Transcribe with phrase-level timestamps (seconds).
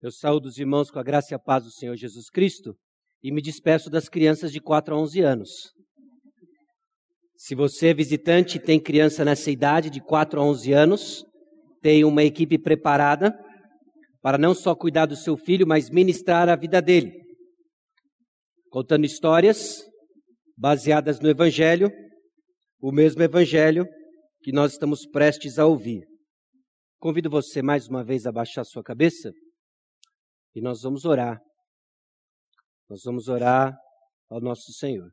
[0.00, 2.72] Eu saúdo os irmãos com a graça e a paz do Senhor Jesus Cristo
[3.20, 5.50] e me despeço das crianças de 4 a 11 anos.
[7.36, 11.24] Se você é visitante e tem criança nessa idade, de 4 a 11 anos,
[11.82, 13.36] tem uma equipe preparada
[14.22, 17.12] para não só cuidar do seu filho, mas ministrar a vida dele.
[18.70, 19.84] Contando histórias
[20.56, 21.90] baseadas no Evangelho,
[22.80, 23.84] o mesmo Evangelho
[24.42, 26.06] que nós estamos prestes a ouvir.
[27.00, 29.32] Convido você mais uma vez a baixar sua cabeça
[30.58, 31.40] e nós vamos orar.
[32.88, 33.78] Nós vamos orar
[34.28, 35.08] ao nosso Senhor.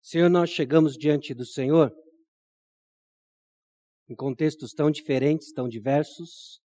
[0.00, 1.92] Senhor, nós chegamos diante do Senhor
[4.08, 6.62] em contextos tão diferentes, tão diversos,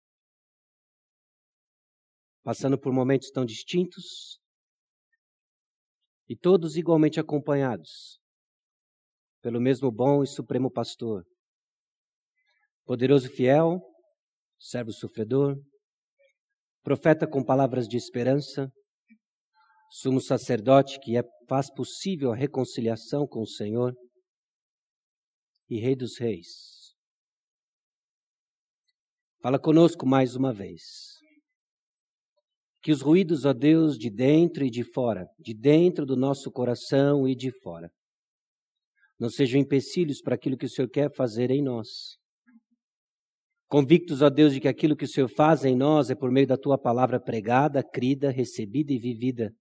[2.43, 4.39] passando por momentos tão distintos
[6.27, 8.19] e todos igualmente acompanhados
[9.43, 11.23] pelo mesmo bom e supremo pastor,
[12.83, 13.79] poderoso fiel,
[14.59, 15.57] servo sofredor,
[16.83, 18.71] profeta com palavras de esperança,
[19.91, 23.93] sumo sacerdote que é, faz possível a reconciliação com o Senhor
[25.69, 26.93] e Rei dos Reis.
[29.41, 30.81] Fala conosco mais uma vez.
[32.81, 37.27] Que os ruídos, ó Deus, de dentro e de fora, de dentro do nosso coração
[37.27, 37.89] e de fora,
[39.19, 42.17] não sejam empecilhos para aquilo que o Senhor quer fazer em nós.
[43.67, 46.45] Convictos, ó Deus, de que aquilo que o Senhor faz em nós é por meio
[46.45, 49.51] da tua palavra pregada, crida, recebida e vivida.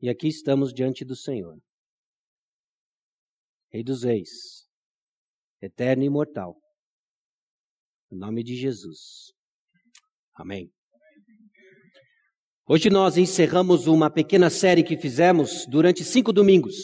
[0.00, 1.56] E aqui estamos diante do Senhor,
[3.72, 4.66] Rei dos Reis,
[5.62, 6.56] eterno e imortal.
[8.10, 9.32] Em nome de Jesus.
[10.34, 10.70] Amém.
[12.66, 16.76] Hoje nós encerramos uma pequena série que fizemos durante cinco domingos.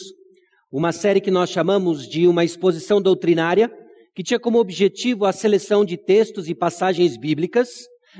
[0.71, 3.69] Uma série que nós chamamos de uma exposição doutrinária
[4.15, 7.69] que tinha como objetivo a seleção de textos e passagens bíblicas,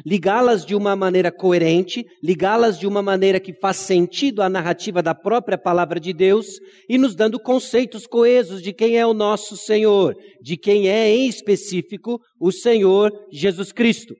[0.05, 5.15] ligá-las de uma maneira coerente, ligá-las de uma maneira que faz sentido à narrativa da
[5.15, 6.47] própria palavra de Deus
[6.89, 11.29] e nos dando conceitos coesos de quem é o nosso Senhor, de quem é em
[11.29, 14.13] específico o Senhor Jesus Cristo.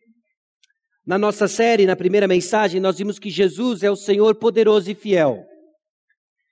[1.06, 4.96] Na nossa série, na primeira mensagem, nós vimos que Jesus é o Senhor poderoso e
[4.96, 5.44] fiel.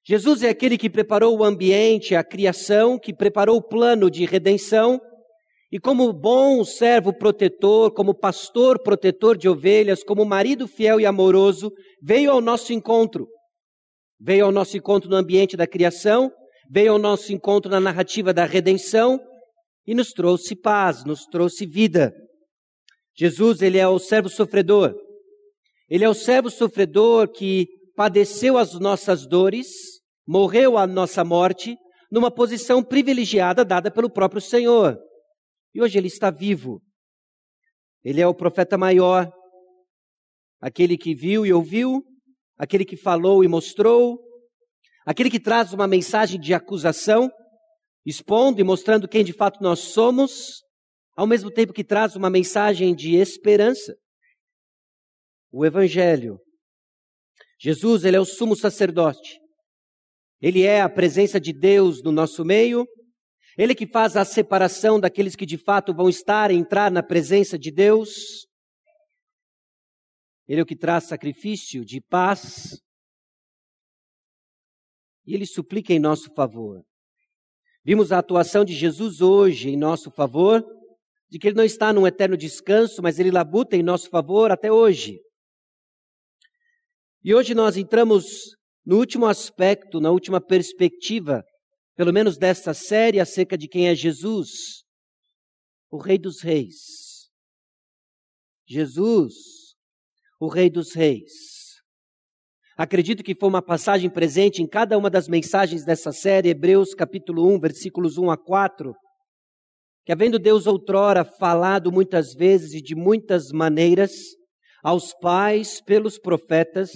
[0.06, 5.00] Jesus é aquele que preparou o ambiente, a criação, que preparou o plano de redenção
[5.74, 11.72] e como bom servo protetor, como pastor protetor de ovelhas, como marido fiel e amoroso,
[12.00, 13.28] veio ao nosso encontro.
[14.20, 16.32] Veio ao nosso encontro no ambiente da criação,
[16.70, 19.20] veio ao nosso encontro na narrativa da redenção
[19.88, 22.14] e nos trouxe paz, nos trouxe vida.
[23.18, 24.94] Jesus, ele é o servo sofredor.
[25.90, 29.66] Ele é o servo sofredor que padeceu as nossas dores,
[30.28, 31.76] morreu a nossa morte,
[32.12, 35.00] numa posição privilegiada dada pelo próprio Senhor.
[35.74, 36.82] E hoje ele está vivo.
[38.04, 39.32] Ele é o profeta maior,
[40.62, 42.04] aquele que viu e ouviu,
[42.58, 44.20] aquele que falou e mostrou,
[45.06, 47.32] aquele que traz uma mensagem de acusação,
[48.06, 50.62] expondo e mostrando quem de fato nós somos,
[51.16, 53.96] ao mesmo tempo que traz uma mensagem de esperança.
[55.52, 56.40] O Evangelho.
[57.60, 59.40] Jesus, ele é o sumo sacerdote.
[60.42, 62.86] Ele é a presença de Deus no nosso meio
[63.58, 67.58] ele que faz a separação daqueles que de fato vão estar e entrar na presença
[67.58, 68.48] de Deus.
[70.48, 72.82] Ele é o que traz sacrifício de paz.
[75.26, 76.84] E ele suplica em nosso favor.
[77.86, 80.66] Vimos a atuação de Jesus hoje em nosso favor,
[81.30, 84.72] de que ele não está num eterno descanso, mas ele labuta em nosso favor até
[84.72, 85.20] hoje.
[87.24, 88.56] E hoje nós entramos
[88.86, 91.44] no último aspecto, na última perspectiva
[91.96, 94.84] pelo menos desta série acerca de quem é Jesus,
[95.92, 97.30] o Rei dos Reis.
[98.68, 99.34] Jesus,
[100.40, 101.32] o Rei dos Reis.
[102.76, 107.48] Acredito que foi uma passagem presente em cada uma das mensagens dessa série, Hebreus capítulo
[107.54, 108.96] 1, versículos 1 a 4,
[110.04, 114.12] que havendo Deus outrora falado muitas vezes e de muitas maneiras
[114.84, 116.90] aos pais pelos profetas,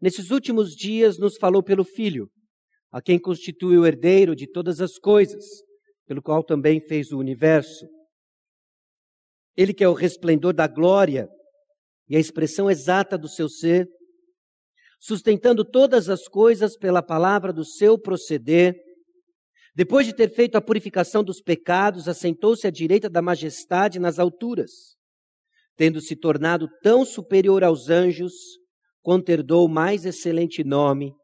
[0.00, 2.28] nesses últimos dias nos falou pelo Filho
[2.92, 5.44] a quem constitui o herdeiro de todas as coisas,
[6.06, 7.86] pelo qual também fez o universo.
[9.56, 11.26] Ele que é o resplendor da glória
[12.06, 13.88] e a expressão exata do seu ser,
[15.00, 18.74] sustentando todas as coisas pela palavra do seu proceder,
[19.74, 24.70] depois de ter feito a purificação dos pecados, assentou-se à direita da majestade nas alturas,
[25.76, 28.34] tendo se tornado tão superior aos anjos,
[29.00, 31.14] quanto herdou mais excelente nome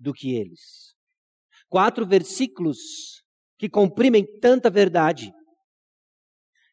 [0.00, 0.81] do que eles.
[1.72, 2.76] Quatro versículos
[3.58, 5.32] que comprimem tanta verdade,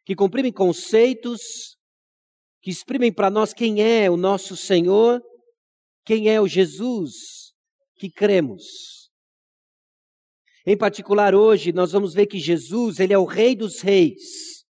[0.05, 1.39] que comprimem conceitos,
[2.61, 5.21] que exprimem para nós quem é o nosso Senhor,
[6.05, 7.13] quem é o Jesus
[7.95, 9.09] que cremos.
[10.67, 14.65] Em particular, hoje, nós vamos ver que Jesus, ele é o Rei dos Reis.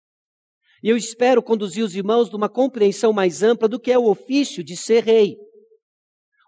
[0.83, 4.63] E eu espero conduzir os irmãos numa compreensão mais ampla do que é o ofício
[4.63, 5.37] de ser rei.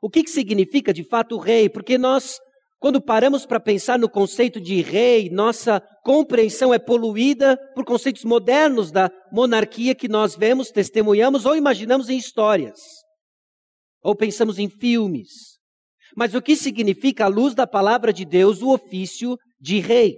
[0.03, 1.67] O que, que significa de fato rei?
[1.67, 2.39] Porque nós
[2.81, 8.91] quando paramos para pensar no conceito de rei, nossa compreensão é poluída por conceitos modernos
[8.91, 12.79] da monarquia que nós vemos, testemunhamos ou imaginamos em histórias,
[14.01, 15.59] ou pensamos em filmes.
[16.17, 20.17] Mas o que significa, à luz da palavra de Deus, o ofício de rei?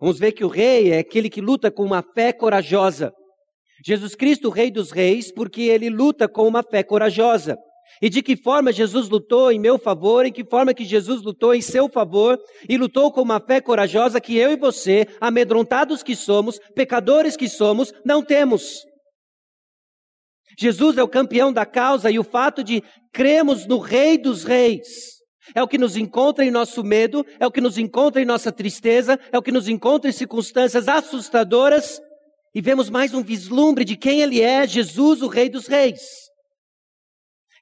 [0.00, 3.12] Vamos ver que o rei é aquele que luta com uma fé corajosa.
[3.86, 7.56] Jesus Cristo, o Rei dos Reis, porque ele luta com uma fé corajosa.
[8.00, 11.54] E de que forma Jesus lutou em meu favor, em que forma que Jesus lutou
[11.54, 12.38] em seu favor,
[12.68, 17.48] e lutou com uma fé corajosa que eu e você, amedrontados que somos, pecadores que
[17.48, 18.84] somos, não temos.
[20.58, 25.16] Jesus é o campeão da causa e o fato de cremos no Rei dos Reis.
[25.54, 28.50] É o que nos encontra em nosso medo, é o que nos encontra em nossa
[28.50, 32.00] tristeza, é o que nos encontra em circunstâncias assustadoras.
[32.54, 36.25] E vemos mais um vislumbre de quem Ele é, Jesus, o Rei dos Reis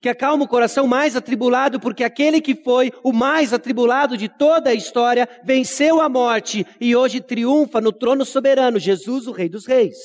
[0.05, 4.69] que acalma o coração mais atribulado, porque aquele que foi o mais atribulado de toda
[4.69, 9.65] a história venceu a morte e hoje triunfa no trono soberano, Jesus, o Rei dos
[9.65, 9.97] Reis.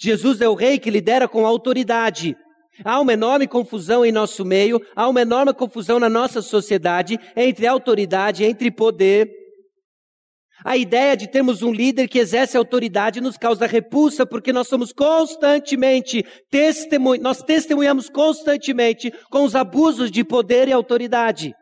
[0.00, 2.36] Jesus é o Rei que lidera com autoridade.
[2.84, 7.68] Há uma enorme confusão em nosso meio, há uma enorme confusão na nossa sociedade entre
[7.68, 9.30] autoridade, entre poder.
[10.64, 14.92] A ideia de termos um líder que exerce autoridade nos causa repulsa, porque nós somos
[14.92, 21.54] constantemente, testemun nós testemunhamos constantemente com os abusos de poder e autoridade.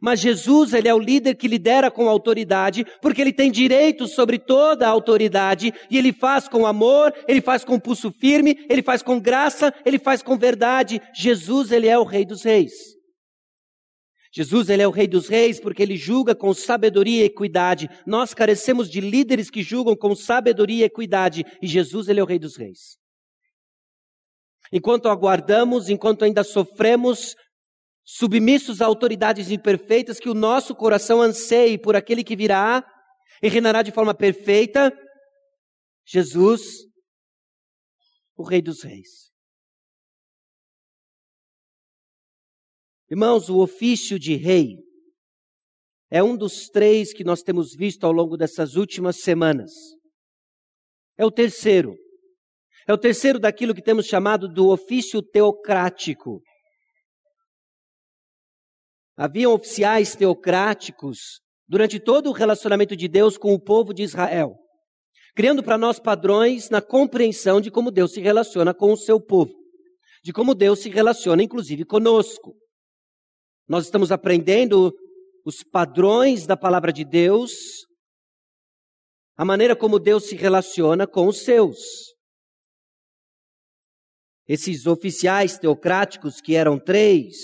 [0.00, 4.38] Mas Jesus, ele é o líder que lidera com autoridade, porque ele tem direito sobre
[4.38, 9.02] toda a autoridade, e ele faz com amor, ele faz com pulso firme, ele faz
[9.02, 11.00] com graça, ele faz com verdade.
[11.14, 13.01] Jesus, ele é o Rei dos Reis.
[14.34, 17.90] Jesus, ele é o rei dos reis porque ele julga com sabedoria e equidade.
[18.06, 22.26] Nós carecemos de líderes que julgam com sabedoria e equidade, e Jesus, ele é o
[22.26, 22.96] rei dos reis.
[24.72, 27.36] Enquanto aguardamos, enquanto ainda sofremos,
[28.04, 32.82] submissos a autoridades imperfeitas, que o nosso coração anseie por aquele que virá
[33.42, 34.90] e reinará de forma perfeita,
[36.06, 36.62] Jesus,
[38.34, 39.31] o Rei dos Reis.
[43.12, 44.78] Irmãos, o ofício de rei
[46.10, 49.70] é um dos três que nós temos visto ao longo dessas últimas semanas.
[51.18, 51.94] É o terceiro.
[52.88, 56.40] É o terceiro daquilo que temos chamado do ofício teocrático.
[59.14, 64.56] Haviam oficiais teocráticos durante todo o relacionamento de Deus com o povo de Israel,
[65.36, 69.52] criando para nós padrões na compreensão de como Deus se relaciona com o seu povo,
[70.24, 72.56] de como Deus se relaciona inclusive conosco.
[73.68, 74.92] Nós estamos aprendendo
[75.44, 77.52] os padrões da palavra de Deus,
[79.36, 81.78] a maneira como Deus se relaciona com os seus.
[84.46, 87.36] Esses oficiais teocráticos, que eram três,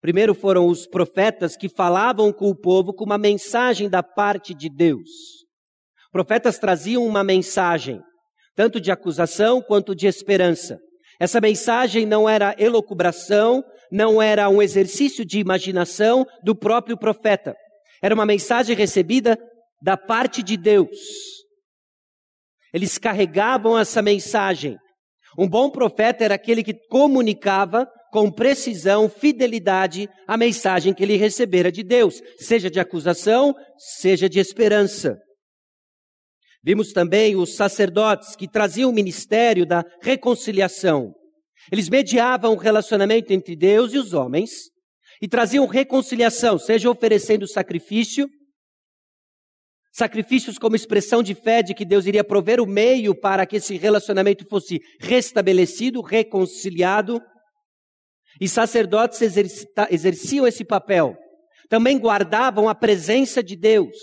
[0.00, 4.68] primeiro foram os profetas que falavam com o povo com uma mensagem da parte de
[4.68, 5.08] Deus.
[6.12, 8.00] Profetas traziam uma mensagem,
[8.54, 10.78] tanto de acusação quanto de esperança.
[11.20, 17.54] Essa mensagem não era elocubração, não era um exercício de imaginação do próprio profeta.
[18.02, 19.38] Era uma mensagem recebida
[19.82, 20.96] da parte de Deus.
[22.72, 24.76] Eles carregavam essa mensagem.
[25.38, 31.70] Um bom profeta era aquele que comunicava com precisão, fidelidade, a mensagem que ele recebera
[31.70, 35.18] de Deus, seja de acusação, seja de esperança.
[36.62, 41.14] Vimos também os sacerdotes que traziam o ministério da reconciliação.
[41.70, 44.70] Eles mediavam o relacionamento entre Deus e os homens
[45.20, 48.28] e traziam reconciliação, seja oferecendo sacrifício,
[49.92, 53.76] sacrifícios como expressão de fé de que Deus iria prover o meio para que esse
[53.76, 57.20] relacionamento fosse restabelecido, reconciliado.
[58.40, 59.20] E sacerdotes
[59.90, 61.16] exerciam esse papel.
[61.68, 63.96] Também guardavam a presença de Deus.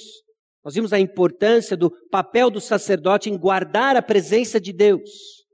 [0.63, 5.44] Nós vimos a importância do papel do sacerdote em guardar a presença de Deus.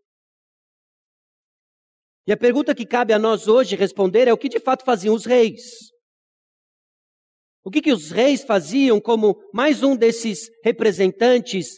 [2.31, 5.13] E a pergunta que cabe a nós hoje responder é o que de fato faziam
[5.13, 5.91] os reis?
[7.61, 11.77] O que, que os reis faziam como mais um desses representantes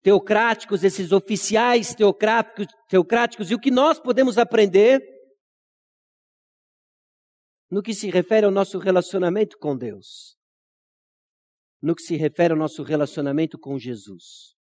[0.00, 5.02] teocráticos, esses oficiais teocráticos, teocráticos, e o que nós podemos aprender
[7.68, 10.38] no que se refere ao nosso relacionamento com Deus?
[11.82, 14.57] no que se refere ao nosso relacionamento com Jesus.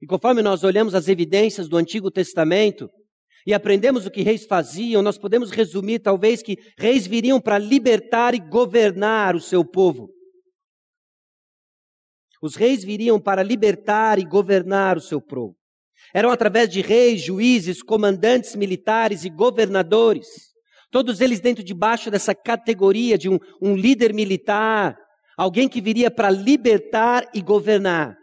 [0.00, 2.90] E conforme nós olhamos as evidências do Antigo Testamento
[3.46, 8.34] e aprendemos o que reis faziam, nós podemos resumir talvez que reis viriam para libertar
[8.34, 10.10] e governar o seu povo.
[12.42, 15.56] Os reis viriam para libertar e governar o seu povo.
[16.12, 20.26] Eram através de reis, juízes, comandantes militares e governadores,
[20.90, 24.96] todos eles dentro debaixo dessa categoria de um, um líder militar,
[25.36, 28.16] alguém que viria para libertar e governar.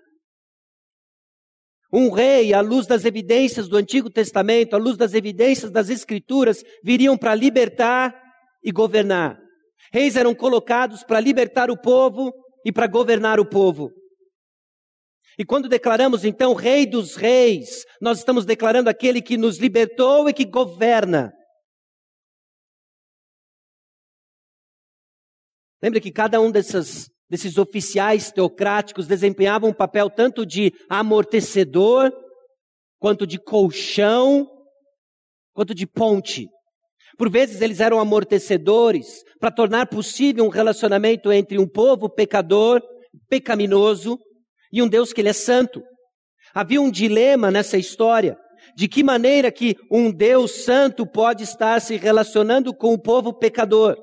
[1.96, 6.64] Um rei, à luz das evidências do Antigo Testamento, à luz das evidências das Escrituras,
[6.84, 8.20] viriam para libertar
[8.64, 9.40] e governar.
[9.92, 12.34] Reis eram colocados para libertar o povo
[12.66, 13.92] e para governar o povo.
[15.38, 20.34] E quando declaramos então Rei dos Reis, nós estamos declarando aquele que nos libertou e
[20.34, 21.32] que governa.
[25.82, 32.14] Lembra que cada um dessas desses oficiais teocráticos desempenhavam um papel tanto de amortecedor,
[33.00, 34.48] quanto de colchão,
[35.52, 36.48] quanto de ponte.
[37.18, 42.80] Por vezes eles eram amortecedores para tornar possível um relacionamento entre um povo pecador,
[43.28, 44.20] pecaminoso,
[44.72, 45.82] e um Deus que ele é santo.
[46.54, 48.38] Havia um dilema nessa história.
[48.78, 53.98] De que maneira que um Deus santo pode estar se relacionando com o povo pecador?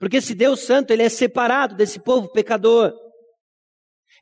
[0.00, 2.90] Porque esse Deus Santo, ele é separado desse povo pecador.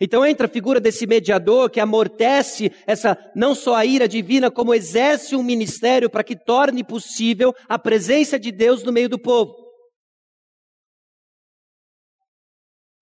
[0.00, 4.74] Então entra a figura desse mediador que amortece essa não só a ira divina, como
[4.74, 9.54] exerce um ministério para que torne possível a presença de Deus no meio do povo.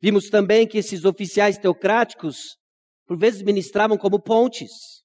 [0.01, 2.59] Vimos também que esses oficiais teocráticos,
[3.07, 4.96] por vezes, ministravam como pontes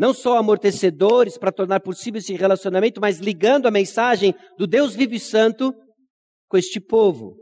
[0.00, 5.12] não só amortecedores para tornar possível esse relacionamento, mas ligando a mensagem do Deus vivo
[5.12, 5.74] e santo
[6.48, 7.36] com este povo.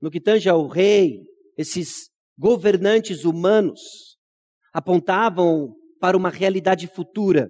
[0.00, 1.20] No que tange ao rei,
[1.56, 3.80] esses governantes humanos
[4.72, 7.48] apontavam para uma realidade futura.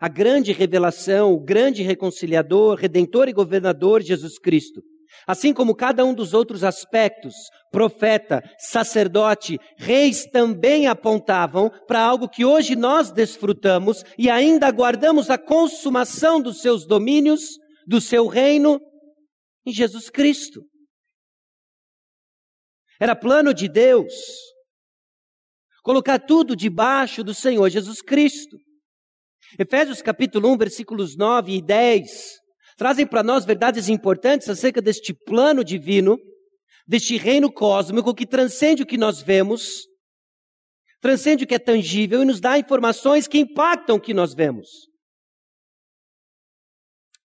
[0.00, 4.80] A grande revelação, o grande reconciliador, redentor e governador Jesus Cristo.
[5.26, 7.34] Assim como cada um dos outros aspectos,
[7.70, 15.38] profeta, sacerdote, reis também apontavam para algo que hoje nós desfrutamos e ainda aguardamos a
[15.38, 18.80] consumação dos seus domínios, do seu reino
[19.64, 20.62] em Jesus Cristo.
[23.00, 24.12] Era plano de Deus
[25.82, 28.56] colocar tudo debaixo do Senhor Jesus Cristo.
[29.58, 32.41] Efésios capítulo 1, versículos 9 e 10
[32.76, 36.18] trazem para nós verdades importantes acerca deste plano divino,
[36.86, 39.86] deste reino cósmico que transcende o que nós vemos,
[41.00, 44.68] transcende o que é tangível e nos dá informações que impactam o que nós vemos.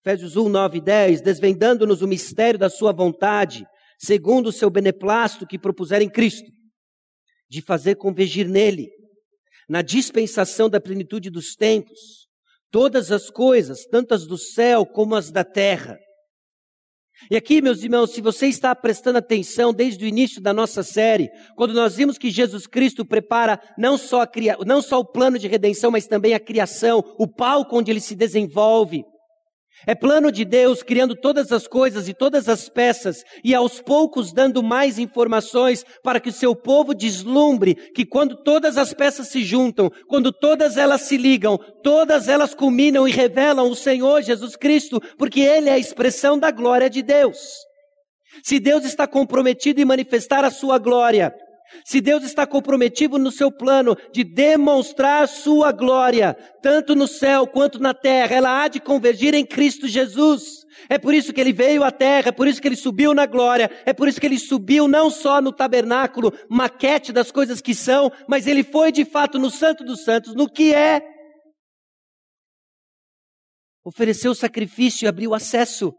[0.00, 3.66] Efésios 1, 9 e 10, desvendando-nos o mistério da sua vontade,
[3.98, 6.50] segundo o seu beneplácito que propuser em Cristo,
[7.48, 8.88] de fazer convergir nele,
[9.68, 12.27] na dispensação da plenitude dos tempos,
[12.70, 15.98] todas as coisas, tanto as do céu como as da terra.
[17.30, 21.28] E aqui, meus irmãos, se você está prestando atenção desde o início da nossa série,
[21.56, 24.28] quando nós vimos que Jesus Cristo prepara não só, a,
[24.64, 28.14] não só o plano de redenção, mas também a criação, o palco onde ele se
[28.14, 29.04] desenvolve,
[29.86, 34.32] é plano de Deus criando todas as coisas e todas as peças e aos poucos
[34.32, 39.42] dando mais informações para que o seu povo deslumbre que quando todas as peças se
[39.44, 45.00] juntam, quando todas elas se ligam, todas elas culminam e revelam o Senhor Jesus Cristo,
[45.16, 47.38] porque Ele é a expressão da glória de Deus.
[48.42, 51.34] Se Deus está comprometido em manifestar a sua glória,
[51.84, 57.78] se Deus está comprometido no seu plano de demonstrar sua glória, tanto no céu quanto
[57.78, 60.66] na terra, ela há de convergir em Cristo Jesus.
[60.88, 63.26] É por isso que ele veio à terra, é por isso que ele subiu na
[63.26, 67.74] glória, é por isso que ele subiu não só no tabernáculo, maquete das coisas que
[67.74, 71.02] são, mas ele foi de fato no Santo dos Santos, no que é.
[73.84, 75.94] Ofereceu o sacrifício e abriu acesso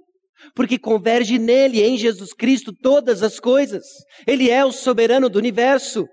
[0.55, 3.85] porque converge nele, em Jesus Cristo, todas as coisas.
[4.25, 6.07] Ele é o soberano do universo.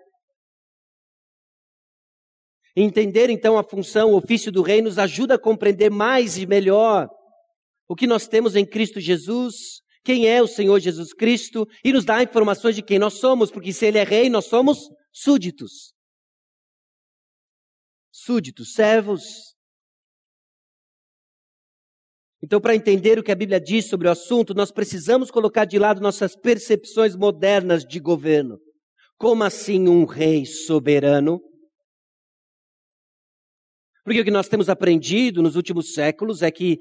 [2.77, 7.09] Entender então a função, o ofício do rei nos ajuda a compreender mais e melhor
[7.89, 12.05] o que nós temos em Cristo Jesus, quem é o Senhor Jesus Cristo e nos
[12.05, 14.79] dá informações de quem nós somos, porque se ele é rei, nós somos
[15.13, 15.95] súditos.
[18.13, 19.56] Súditos, servos,
[22.47, 25.79] então, para entender o que a Bíblia diz sobre o assunto, nós precisamos colocar de
[25.79, 28.59] lado nossas percepções modernas de governo.
[29.19, 31.41] Como assim um rei soberano?
[34.05, 36.79] Porque o que nós temos aprendido nos últimos séculos é que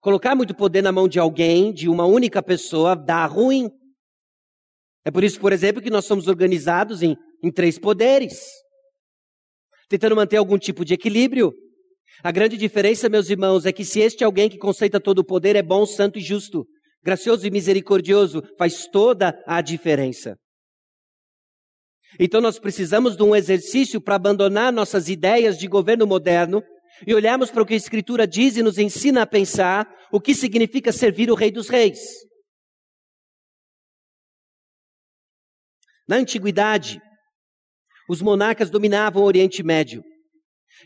[0.00, 3.68] Colocar muito poder na mão de alguém, de uma única pessoa, dá ruim.
[5.04, 8.40] É por isso, por exemplo, que nós somos organizados em, em três poderes,
[9.88, 11.52] tentando manter algum tipo de equilíbrio.
[12.22, 15.54] A grande diferença, meus irmãos, é que se este alguém que conceita todo o poder
[15.54, 16.66] é bom, santo e justo,
[17.02, 20.36] gracioso e misericordioso, faz toda a diferença.
[22.18, 26.62] Então nós precisamos de um exercício para abandonar nossas ideias de governo moderno
[27.06, 30.34] e olharmos para o que a Escritura diz e nos ensina a pensar o que
[30.34, 31.98] significa servir o Rei dos Reis.
[36.08, 36.98] Na antiguidade,
[38.08, 40.02] os monarcas dominavam o Oriente Médio.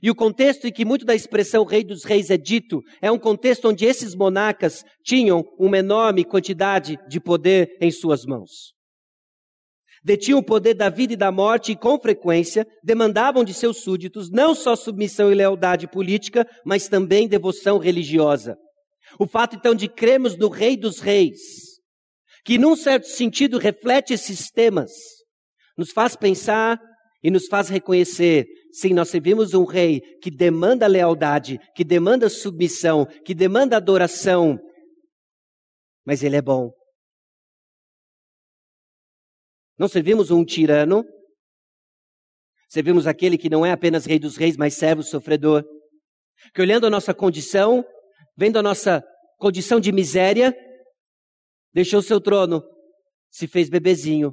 [0.00, 3.18] E o contexto em que muito da expressão Rei dos Reis é dito é um
[3.18, 8.72] contexto onde esses monarcas tinham uma enorme quantidade de poder em suas mãos.
[10.04, 14.30] Detinham o poder da vida e da morte e, com frequência, demandavam de seus súditos
[14.30, 18.56] não só submissão e lealdade política, mas também devoção religiosa.
[19.18, 21.40] O fato, então, de crermos no Rei dos Reis,
[22.44, 24.90] que, num certo sentido, reflete esses temas,
[25.78, 26.80] nos faz pensar
[27.22, 33.04] e nos faz reconhecer Sim, nós servimos um rei que demanda lealdade, que demanda submissão,
[33.04, 34.58] que demanda adoração,
[36.06, 36.72] mas ele é bom.
[39.78, 41.04] Não servimos um tirano,
[42.68, 45.64] servimos aquele que não é apenas rei dos reis, mas servo sofredor,
[46.54, 47.84] que olhando a nossa condição,
[48.36, 49.04] vendo a nossa
[49.38, 50.56] condição de miséria,
[51.74, 52.62] deixou seu trono,
[53.30, 54.32] se fez bebezinho,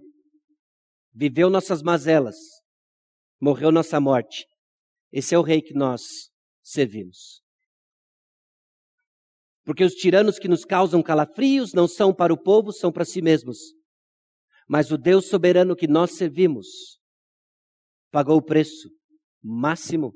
[1.13, 2.37] viveu nossas mazelas,
[3.39, 4.45] morreu nossa morte.
[5.11, 6.01] Esse é o rei que nós
[6.61, 7.41] servimos.
[9.63, 13.21] Porque os tiranos que nos causam calafrios não são para o povo, são para si
[13.21, 13.57] mesmos.
[14.67, 16.99] Mas o Deus soberano que nós servimos
[18.11, 18.89] pagou o preço
[19.41, 20.13] máximo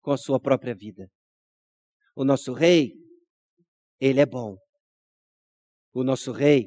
[0.00, 1.08] com a sua própria vida.
[2.14, 2.92] O nosso rei,
[4.00, 4.56] ele é bom.
[5.92, 6.66] O nosso rei,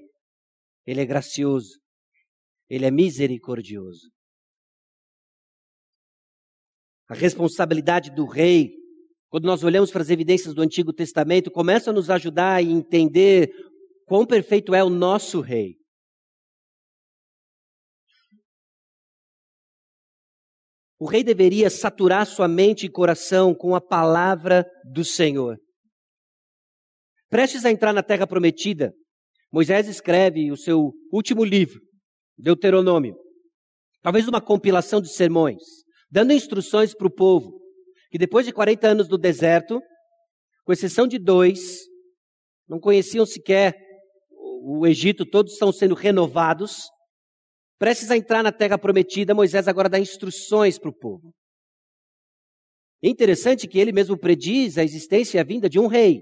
[0.85, 1.79] ele é gracioso.
[2.69, 4.12] Ele é misericordioso.
[7.13, 8.71] A responsabilidade do rei,
[9.29, 13.51] quando nós olhamos para as evidências do Antigo Testamento, começa a nos ajudar a entender
[14.07, 15.75] quão perfeito é o nosso rei.
[20.99, 25.59] O rei deveria saturar sua mente e coração com a palavra do Senhor.
[27.29, 28.91] Prestes a entrar na terra prometida,
[29.51, 31.79] Moisés escreve o seu último livro,
[32.35, 33.15] Deuteronômio,
[34.01, 35.61] talvez uma compilação de sermões
[36.13, 37.59] dando instruções para o povo,
[38.11, 39.81] que depois de 40 anos no deserto,
[40.63, 41.79] com exceção de dois,
[42.69, 43.75] não conheciam sequer
[44.29, 46.83] o Egito, todos estão sendo renovados,
[47.79, 51.33] prestes a entrar na terra prometida, Moisés agora dá instruções para o povo.
[53.03, 56.21] É interessante que ele mesmo prediz a existência e a vinda de um rei.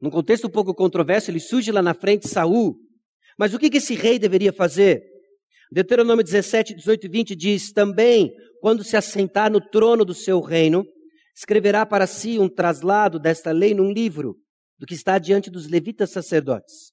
[0.00, 2.74] Num contexto um pouco controverso, ele surge lá na frente Saul.
[3.38, 5.00] Mas o que esse rei deveria fazer?
[5.72, 10.84] Deuteronômio 17, 18 e 20 diz: Também, quando se assentar no trono do seu reino,
[11.36, 14.36] escreverá para si um traslado desta lei num livro,
[14.78, 16.90] do que está diante dos levitas sacerdotes.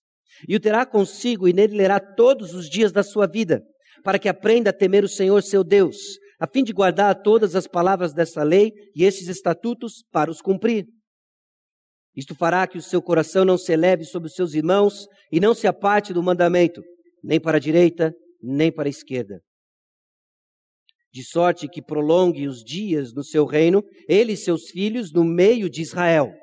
[0.47, 3.63] E o terá consigo, e nele lerá todos os dias da sua vida,
[4.03, 5.97] para que aprenda a temer o Senhor seu Deus,
[6.39, 10.85] a fim de guardar todas as palavras desta lei e estes estatutos para os cumprir.
[12.15, 15.55] Isto fará que o seu coração não se eleve sobre os seus irmãos e não
[15.55, 16.83] se aparte do mandamento,
[17.23, 19.41] nem para a direita, nem para a esquerda.
[21.11, 25.69] De sorte que prolongue os dias no seu reino, ele e seus filhos, no meio
[25.69, 26.33] de Israel.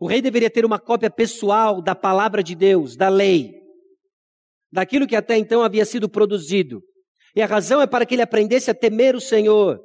[0.00, 3.52] O rei deveria ter uma cópia pessoal da palavra de Deus, da lei,
[4.70, 6.82] daquilo que até então havia sido produzido.
[7.34, 9.80] E a razão é para que ele aprendesse a temer o Senhor.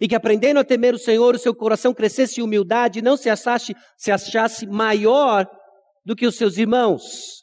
[0.00, 3.16] E que aprendendo a temer o Senhor, o seu coração crescesse em humildade e não
[3.16, 5.46] se achasse, se achasse maior
[6.04, 7.41] do que os seus irmãos.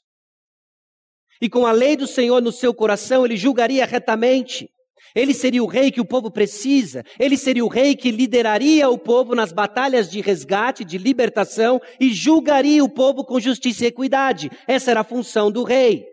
[1.42, 4.70] E com a lei do Senhor no seu coração, ele julgaria retamente.
[5.16, 7.04] Ele seria o rei que o povo precisa.
[7.20, 12.14] Ele seria o rei que lideraria o povo nas batalhas de resgate, de libertação e
[12.14, 14.52] julgaria o povo com justiça e equidade.
[14.68, 16.06] Essa era a função do rei.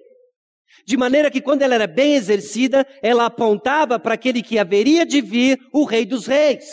[0.87, 5.21] De maneira que quando ela era bem exercida, ela apontava para aquele que haveria de
[5.21, 6.65] vir, o rei dos reis,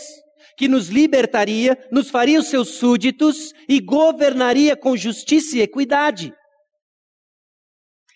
[0.56, 6.32] que nos libertaria, nos faria os seus súditos e governaria com justiça e equidade.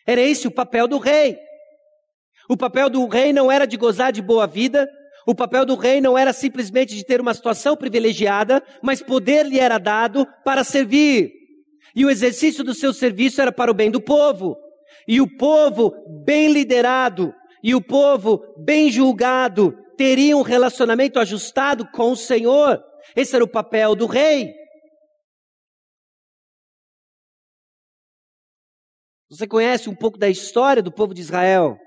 [0.08, 1.38] Era esse o papel do rei.
[2.50, 4.89] O papel do rei não era de gozar de boa vida,
[5.28, 9.60] o papel do rei não era simplesmente de ter uma situação privilegiada, mas poder lhe
[9.60, 11.34] era dado para servir.
[11.93, 14.56] E o exercício do seu serviço era para o bem do povo.
[15.06, 15.93] E o povo
[16.26, 22.82] bem liderado e o povo bem julgado teria um relacionamento ajustado com o Senhor.
[23.13, 24.54] Esse era o papel do rei.
[29.30, 31.78] Você conhece um pouco da história do povo de Israel?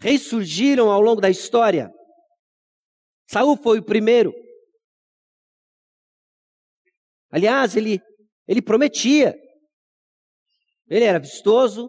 [0.00, 1.88] Reis surgiram ao longo da história.
[3.28, 4.32] Saul foi o primeiro.
[7.30, 8.00] Aliás, ele,
[8.48, 9.34] ele prometia.
[10.88, 11.88] Ele era vistoso.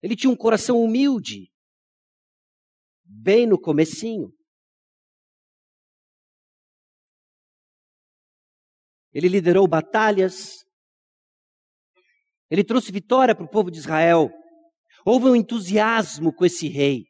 [0.00, 1.52] Ele tinha um coração humilde.
[3.04, 4.32] Bem no comecinho.
[9.12, 10.64] Ele liderou batalhas.
[12.50, 14.30] Ele trouxe vitória para o povo de Israel.
[15.04, 17.04] Houve um entusiasmo com esse rei.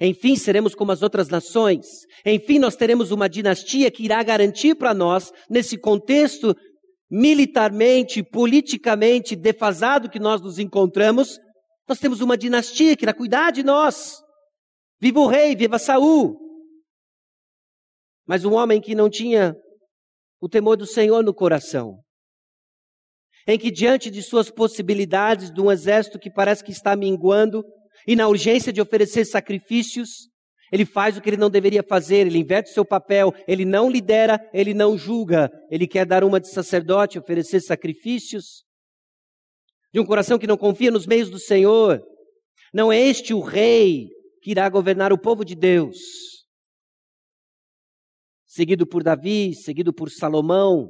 [0.00, 1.86] Enfim, seremos como as outras nações.
[2.24, 6.54] Enfim, nós teremos uma dinastia que irá garantir para nós, nesse contexto
[7.10, 11.38] militarmente, politicamente defasado que nós nos encontramos,
[11.88, 14.22] nós temos uma dinastia que irá cuidar de nós.
[15.00, 16.38] Viva o rei, viva Saul.
[18.26, 19.56] Mas um homem que não tinha
[20.40, 21.98] o temor do Senhor no coração,
[23.46, 27.64] em que diante de suas possibilidades, de um exército que parece que está minguando,
[28.06, 30.28] e na urgência de oferecer sacrifícios,
[30.72, 34.40] ele faz o que ele não deveria fazer, ele inverte seu papel, ele não lidera,
[34.52, 38.64] ele não julga, ele quer dar uma de sacerdote, oferecer sacrifícios.
[39.92, 42.00] De um coração que não confia nos meios do Senhor.
[42.72, 44.08] Não é este o rei
[44.40, 45.98] que irá governar o povo de Deus.
[48.46, 50.88] Seguido por Davi, seguido por Salomão.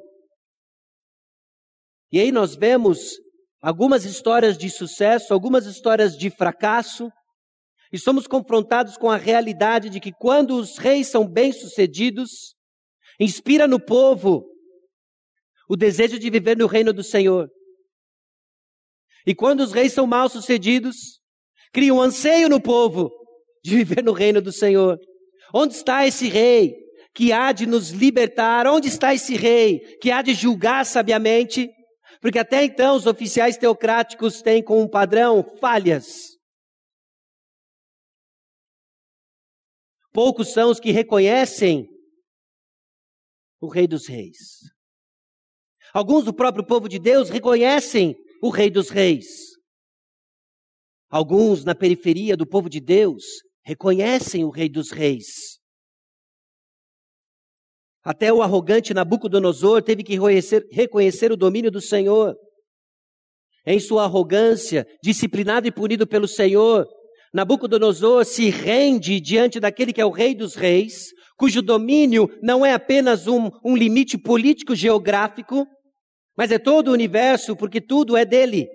[2.13, 3.19] E aí nós vemos
[3.63, 7.11] algumas histórias de sucesso, algumas histórias de fracasso,
[7.93, 12.55] e somos confrontados com a realidade de que quando os reis são bem-sucedidos,
[13.19, 14.47] inspira no povo
[15.69, 17.49] o desejo de viver no reino do Senhor.
[19.27, 21.21] E quando os reis são mal-sucedidos,
[21.73, 23.11] cria um anseio no povo
[23.63, 24.99] de viver no reino do Senhor.
[25.53, 26.75] Onde está esse rei
[27.15, 28.67] que há de nos libertar?
[28.67, 31.69] Onde está esse rei que há de julgar sabiamente?
[32.21, 36.39] Porque até então os oficiais teocráticos têm como padrão falhas.
[40.13, 41.89] Poucos são os que reconhecem
[43.61, 44.61] o Rei dos Reis.
[45.95, 49.27] Alguns do próprio povo de Deus reconhecem o Rei dos Reis.
[51.09, 53.25] Alguns na periferia do povo de Deus
[53.65, 55.60] reconhecem o Rei dos Reis.
[58.03, 62.35] Até o arrogante Nabucodonosor teve que reconhecer, reconhecer o domínio do Senhor.
[63.67, 66.87] Em sua arrogância, disciplinado e punido pelo Senhor,
[67.33, 72.73] Nabucodonosor se rende diante daquele que é o Rei dos Reis, cujo domínio não é
[72.73, 75.67] apenas um, um limite político geográfico,
[76.37, 78.67] mas é todo o universo, porque tudo é dele.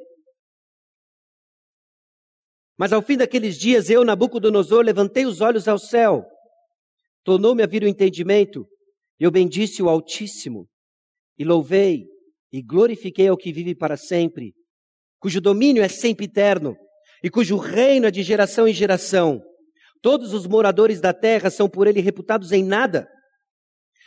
[2.77, 6.25] Mas ao fim daqueles dias, eu, Nabucodonosor, levantei os olhos ao céu,
[7.23, 8.67] tornou-me a vir o entendimento,
[9.19, 10.67] eu bendisse o Altíssimo,
[11.37, 12.05] e louvei
[12.51, 14.53] e glorifiquei ao que vive para sempre,
[15.19, 16.75] cujo domínio é sempre eterno,
[17.23, 19.41] e cujo reino é de geração em geração.
[20.01, 23.09] Todos os moradores da terra são por ele reputados em nada.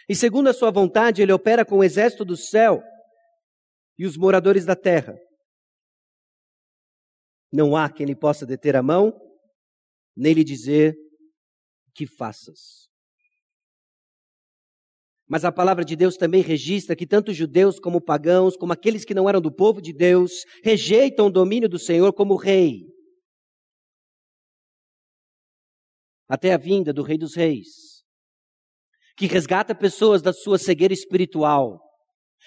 [0.09, 2.83] E segundo a sua vontade, ele opera com o exército do céu
[3.99, 5.19] e os moradores da terra.
[7.53, 9.13] Não há quem lhe possa deter a mão,
[10.17, 10.97] nem lhe dizer
[11.95, 12.88] que faças.
[15.29, 19.13] Mas a palavra de Deus também registra que tanto judeus como pagãos, como aqueles que
[19.13, 20.33] não eram do povo de Deus,
[20.65, 22.87] rejeitam o domínio do Senhor como rei.
[26.27, 28.03] Até a vinda do Rei dos Reis,
[29.17, 31.81] que resgata pessoas da sua cegueira espiritual.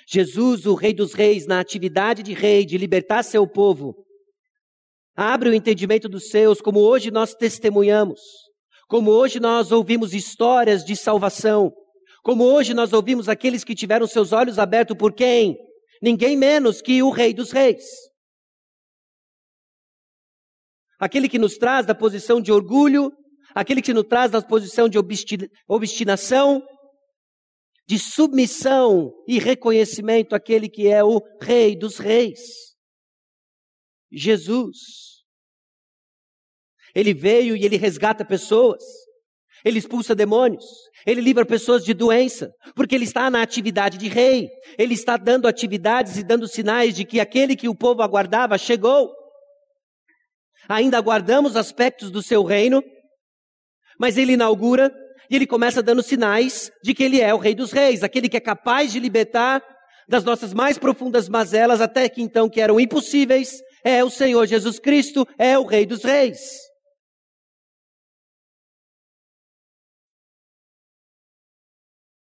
[0.08, 4.06] Jesus, o Rei dos Reis, na atividade de rei, de libertar seu povo,
[5.16, 8.20] abre o entendimento dos seus, como hoje nós testemunhamos,
[8.88, 11.72] como hoje nós ouvimos histórias de salvação,
[12.22, 15.58] como hoje nós ouvimos aqueles que tiveram seus olhos abertos por quem?
[16.02, 17.84] Ninguém menos que o Rei dos Reis.
[21.00, 23.12] Aquele que nos traz da posição de orgulho,
[23.56, 25.00] aquele que nos traz da posição de
[25.68, 26.64] obstinação,
[27.88, 32.40] de submissão e reconhecimento àquele que é o Rei dos Reis.
[34.12, 34.78] Jesus.
[36.94, 38.84] Ele veio e ele resgata pessoas.
[39.64, 40.66] Ele expulsa demônios.
[41.06, 44.50] Ele livra pessoas de doença, porque ele está na atividade de rei.
[44.78, 49.12] Ele está dando atividades e dando sinais de que aquele que o povo aguardava chegou.
[50.68, 52.84] Ainda aguardamos aspectos do seu reino,
[54.00, 54.92] mas ele inaugura
[55.30, 58.38] e ele começa dando sinais de que ele é o rei dos reis, aquele que
[58.38, 59.64] é capaz de libertar
[60.08, 64.78] das nossas mais profundas mazelas, até que então que eram impossíveis, é o Senhor Jesus
[64.78, 66.71] Cristo, é o rei dos reis.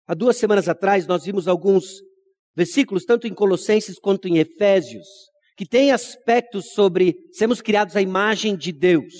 [0.06, 1.84] Há duas semanas atrás nós vimos alguns
[2.54, 5.06] versículos, tanto em Colossenses quanto em Efésios,
[5.56, 9.14] que tem aspectos sobre sermos criados à imagem de Deus.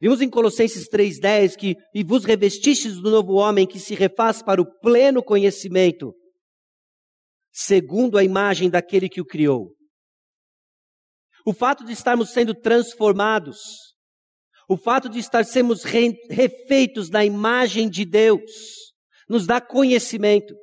[0.00, 4.60] Vimos em Colossenses 3,10 que e vos revestistes do novo homem que se refaz para
[4.60, 6.14] o pleno conhecimento,
[7.52, 9.74] segundo a imagem daquele que o criou.
[11.46, 13.93] O fato de estarmos sendo transformados,
[14.68, 18.92] o fato de estar sermos refeitos na imagem de Deus,
[19.28, 20.54] nos dá conhecimento.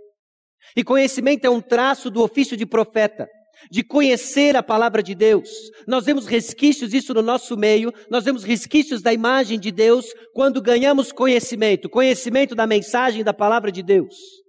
[0.75, 3.27] E conhecimento é um traço do ofício de profeta
[3.69, 5.49] de conhecer a palavra de Deus.
[5.85, 10.61] Nós vemos resquícios disso no nosso meio, nós vemos resquícios da imagem de Deus quando
[10.61, 14.40] ganhamos conhecimento, conhecimento da mensagem da palavra de Deus.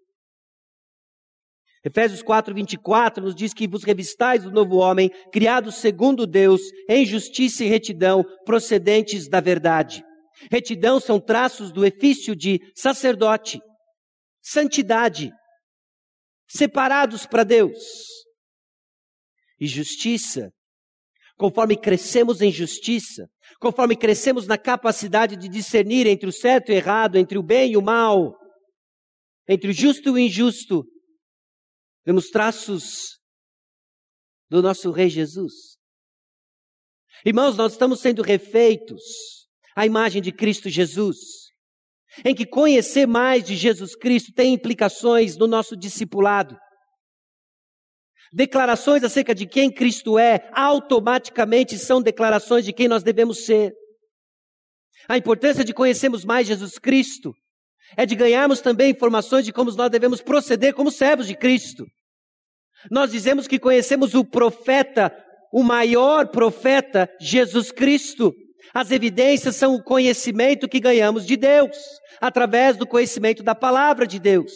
[1.84, 7.04] Efésios 4, 24 nos diz que vos revistais do novo homem, criado segundo Deus, em
[7.04, 10.04] justiça e retidão, procedentes da verdade.
[10.50, 13.60] Retidão são traços do efício de sacerdote,
[14.40, 15.32] santidade,
[16.48, 17.78] separados para Deus
[19.60, 20.50] e justiça.
[21.36, 23.26] Conforme crescemos em justiça,
[23.58, 27.72] conforme crescemos na capacidade de discernir entre o certo e o errado, entre o bem
[27.72, 28.36] e o mal,
[29.48, 30.84] entre o justo e o injusto,
[32.04, 33.18] vemos traços
[34.50, 35.78] do nosso Rei Jesus.
[37.24, 41.18] Irmãos, nós estamos sendo refeitos à imagem de Cristo Jesus,
[42.24, 46.56] em que conhecer mais de Jesus Cristo tem implicações no nosso discipulado.
[48.32, 53.72] Declarações acerca de quem Cristo é, automaticamente são declarações de quem nós devemos ser.
[55.08, 57.34] A importância de conhecermos mais Jesus Cristo
[57.96, 61.86] é de ganharmos também informações de como nós devemos proceder como servos de Cristo.
[62.90, 65.14] Nós dizemos que conhecemos o profeta,
[65.52, 68.34] o maior profeta, Jesus Cristo.
[68.74, 71.76] As evidências são o conhecimento que ganhamos de Deus,
[72.20, 74.52] através do conhecimento da palavra de Deus.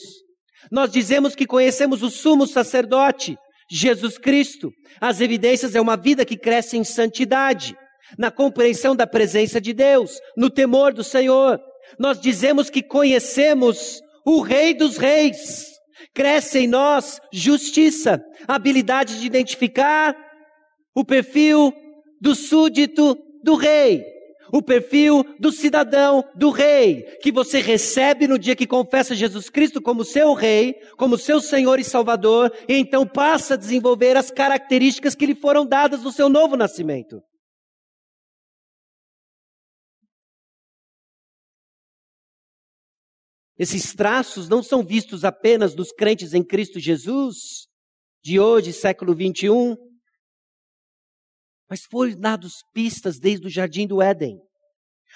[0.71, 3.37] Nós dizemos que conhecemos o sumo sacerdote,
[3.71, 4.73] Jesus Cristo.
[5.01, 7.77] As evidências é uma vida que cresce em santidade,
[8.19, 11.61] na compreensão da presença de Deus, no temor do Senhor.
[11.99, 15.75] Nós dizemos que conhecemos o Rei dos Reis.
[16.13, 20.17] Cresce em nós justiça, habilidade de identificar
[20.95, 21.73] o perfil
[22.21, 24.17] do súdito do rei
[24.53, 29.81] o perfil do cidadão, do rei, que você recebe no dia que confessa Jesus Cristo
[29.81, 35.15] como seu rei, como seu Senhor e Salvador, e então passa a desenvolver as características
[35.15, 37.21] que lhe foram dadas no seu novo nascimento.
[43.59, 47.67] Esses traços não são vistos apenas dos crentes em Cristo Jesus,
[48.23, 49.77] de hoje, século 21,
[51.69, 54.39] mas foram dados pistas desde o jardim do Éden.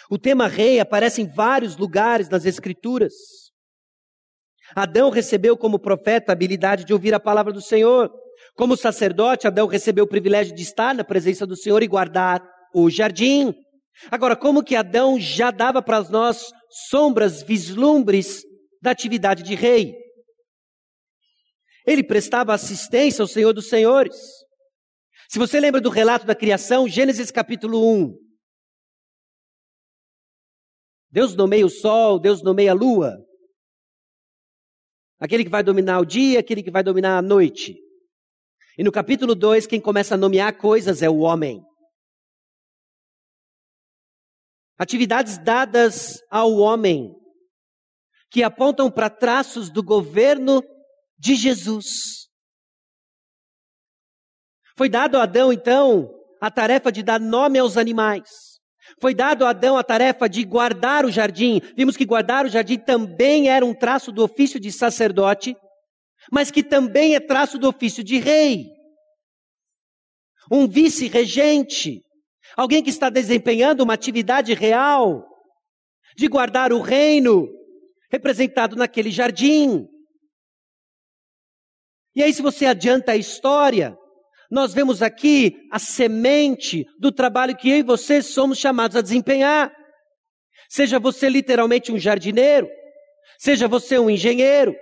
[0.08, 3.12] O tema rei aparece em vários lugares nas Escrituras.
[4.74, 8.10] Adão recebeu como profeta a habilidade de ouvir a palavra do Senhor.
[8.54, 12.42] Como sacerdote, Adão recebeu o privilégio de estar na presença do Senhor e guardar
[12.74, 13.52] o jardim.
[14.10, 18.42] Agora, como que Adão já dava para nós sombras, vislumbres
[18.80, 19.94] da atividade de rei?
[21.86, 24.16] Ele prestava assistência ao Senhor dos Senhores.
[25.28, 28.16] Se você lembra do relato da criação, Gênesis capítulo 1.
[31.10, 33.16] Deus nomeia o sol, Deus nomeia a lua.
[35.18, 37.76] Aquele que vai dominar o dia, aquele que vai dominar a noite.
[38.78, 41.62] E no capítulo 2, quem começa a nomear coisas é o homem.
[44.80, 47.14] Atividades dadas ao homem,
[48.30, 50.62] que apontam para traços do governo
[51.18, 51.86] de Jesus.
[54.78, 58.30] Foi dado a Adão, então, a tarefa de dar nome aos animais.
[58.98, 61.60] Foi dado a Adão a tarefa de guardar o jardim.
[61.76, 65.54] Vimos que guardar o jardim também era um traço do ofício de sacerdote,
[66.32, 68.64] mas que também é traço do ofício de rei.
[70.50, 72.02] Um vice-regente,
[72.56, 75.26] alguém que está desempenhando uma atividade real
[76.16, 77.48] de guardar o reino
[78.10, 79.86] representado naquele jardim.
[82.14, 83.96] E aí, se você adianta a história,
[84.50, 89.72] nós vemos aqui a semente do trabalho que eu e você somos chamados a desempenhar.
[90.68, 92.68] Seja você literalmente um jardineiro,
[93.38, 94.74] seja você um engenheiro,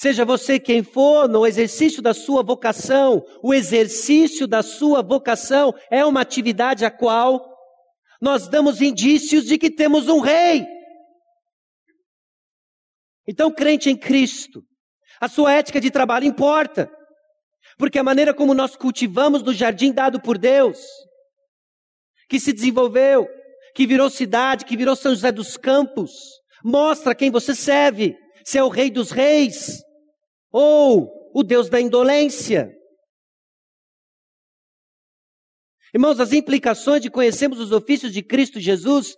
[0.00, 6.02] seja você quem for no exercício da sua vocação, o exercício da sua vocação é
[6.06, 7.46] uma atividade a qual
[8.18, 10.66] nós damos indícios de que temos um rei.
[13.28, 14.64] Então, crente em Cristo,
[15.20, 16.90] a sua ética de trabalho importa.
[17.76, 20.78] Porque a maneira como nós cultivamos no jardim dado por Deus,
[22.26, 23.28] que se desenvolveu,
[23.74, 26.10] que virou cidade, que virou São José dos Campos,
[26.64, 29.89] mostra quem você serve, se é o rei dos reis
[30.50, 32.70] ou o Deus da indolência.
[35.92, 39.16] Irmãos, as implicações de conhecermos os ofícios de Cristo Jesus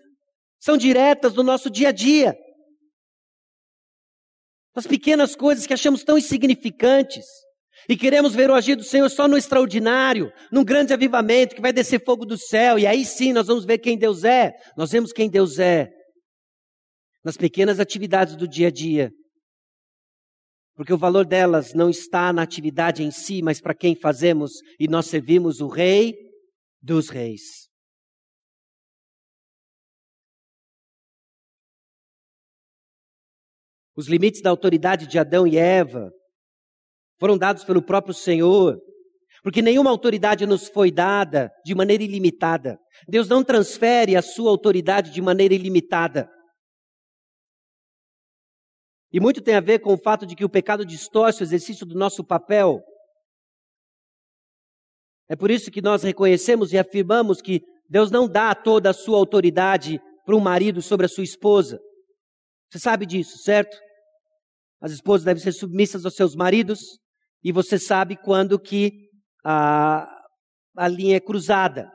[0.59, 2.37] são diretas no nosso dia a dia.
[4.75, 7.27] As pequenas coisas que achamos tão insignificantes.
[7.89, 11.73] E queremos ver o agir do Senhor só no extraordinário, num grande avivamento que vai
[11.73, 14.53] descer fogo do céu, e aí sim nós vamos ver quem Deus é.
[14.77, 15.91] Nós vemos quem Deus é
[17.25, 19.13] nas pequenas atividades do dia a dia.
[20.83, 24.89] Porque o valor delas não está na atividade em si, mas para quem fazemos e
[24.89, 26.13] nós servimos o Rei
[26.83, 27.69] dos Reis.
[33.97, 36.11] Os limites da autoridade de Adão e Eva
[37.21, 38.77] foram dados pelo próprio Senhor,
[39.41, 42.77] porque nenhuma autoridade nos foi dada de maneira ilimitada.
[43.07, 46.29] Deus não transfere a sua autoridade de maneira ilimitada.
[49.13, 51.85] E muito tem a ver com o fato de que o pecado distorce o exercício
[51.85, 52.83] do nosso papel.
[55.29, 59.19] É por isso que nós reconhecemos e afirmamos que Deus não dá toda a sua
[59.19, 61.79] autoridade para um marido sobre a sua esposa.
[62.71, 63.77] Você sabe disso, certo?
[64.81, 66.81] As esposas devem ser submissas aos seus maridos
[67.45, 69.11] e você sabe quando que
[69.45, 70.07] a,
[70.77, 71.91] a linha é cruzada.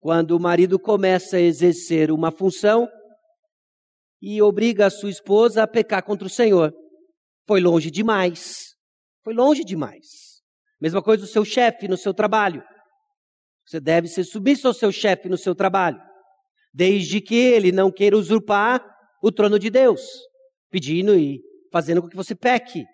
[0.00, 2.88] Quando o marido começa a exercer uma função
[4.24, 6.72] e obriga a sua esposa a pecar contra o Senhor.
[7.46, 8.74] Foi longe demais.
[9.22, 10.40] Foi longe demais.
[10.80, 12.62] Mesma coisa do seu chefe no seu trabalho.
[13.66, 16.00] Você deve ser submisso ao seu chefe no seu trabalho,
[16.72, 18.82] desde que ele não queira usurpar
[19.22, 20.00] o trono de Deus,
[20.70, 22.84] pedindo e fazendo com que você peque.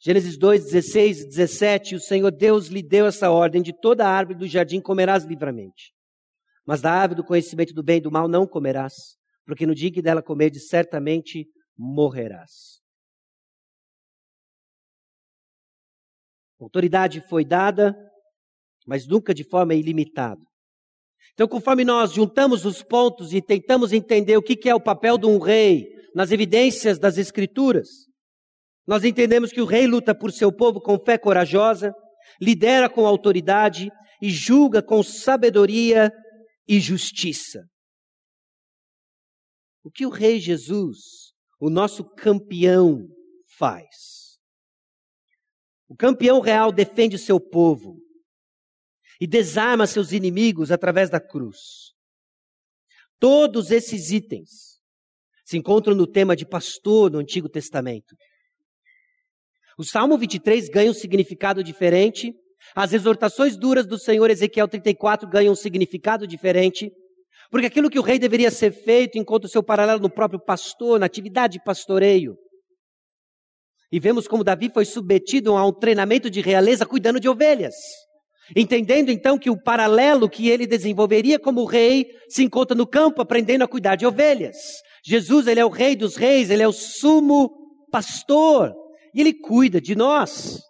[0.00, 4.38] Gênesis 2, 16 e 17, o Senhor Deus lhe deu essa ordem: de toda árvore
[4.38, 5.91] do jardim comerás livremente.
[6.66, 9.90] Mas da árvore do conhecimento do bem e do mal não comerás, porque no dia
[9.90, 12.80] que dela comerdes, certamente morrerás.
[16.60, 17.96] Autoridade foi dada,
[18.86, 20.40] mas nunca de forma ilimitada.
[21.34, 25.26] Então, conforme nós juntamos os pontos e tentamos entender o que é o papel de
[25.26, 27.88] um rei nas evidências das Escrituras,
[28.86, 31.94] nós entendemos que o rei luta por seu povo com fé corajosa,
[32.40, 36.12] lidera com autoridade e julga com sabedoria
[36.66, 37.64] e justiça.
[39.82, 43.08] O que o Rei Jesus, o nosso campeão,
[43.46, 44.38] faz?
[45.88, 48.00] O campeão real defende o seu povo
[49.20, 51.92] e desarma seus inimigos através da cruz.
[53.18, 54.80] Todos esses itens
[55.44, 58.16] se encontram no tema de pastor no Antigo Testamento.
[59.76, 62.32] O Salmo 23 ganha um significado diferente
[62.74, 66.90] as exortações duras do Senhor, Ezequiel 34, ganham um significado diferente,
[67.50, 70.98] porque aquilo que o rei deveria ser feito encontra o seu paralelo no próprio pastor,
[70.98, 72.34] na atividade de pastoreio.
[73.92, 77.74] E vemos como Davi foi submetido a um treinamento de realeza cuidando de ovelhas.
[78.56, 83.62] Entendendo então que o paralelo que ele desenvolveria como rei se encontra no campo aprendendo
[83.62, 84.56] a cuidar de ovelhas.
[85.04, 87.50] Jesus, ele é o rei dos reis, ele é o sumo
[87.90, 88.72] pastor,
[89.14, 90.60] e ele cuida de nós.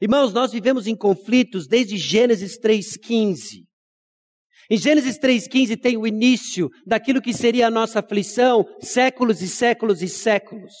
[0.00, 3.64] Irmãos, nós vivemos em conflitos desde Gênesis 3,15.
[4.70, 10.00] Em Gênesis 3,15 tem o início daquilo que seria a nossa aflição, séculos e séculos
[10.00, 10.72] e séculos.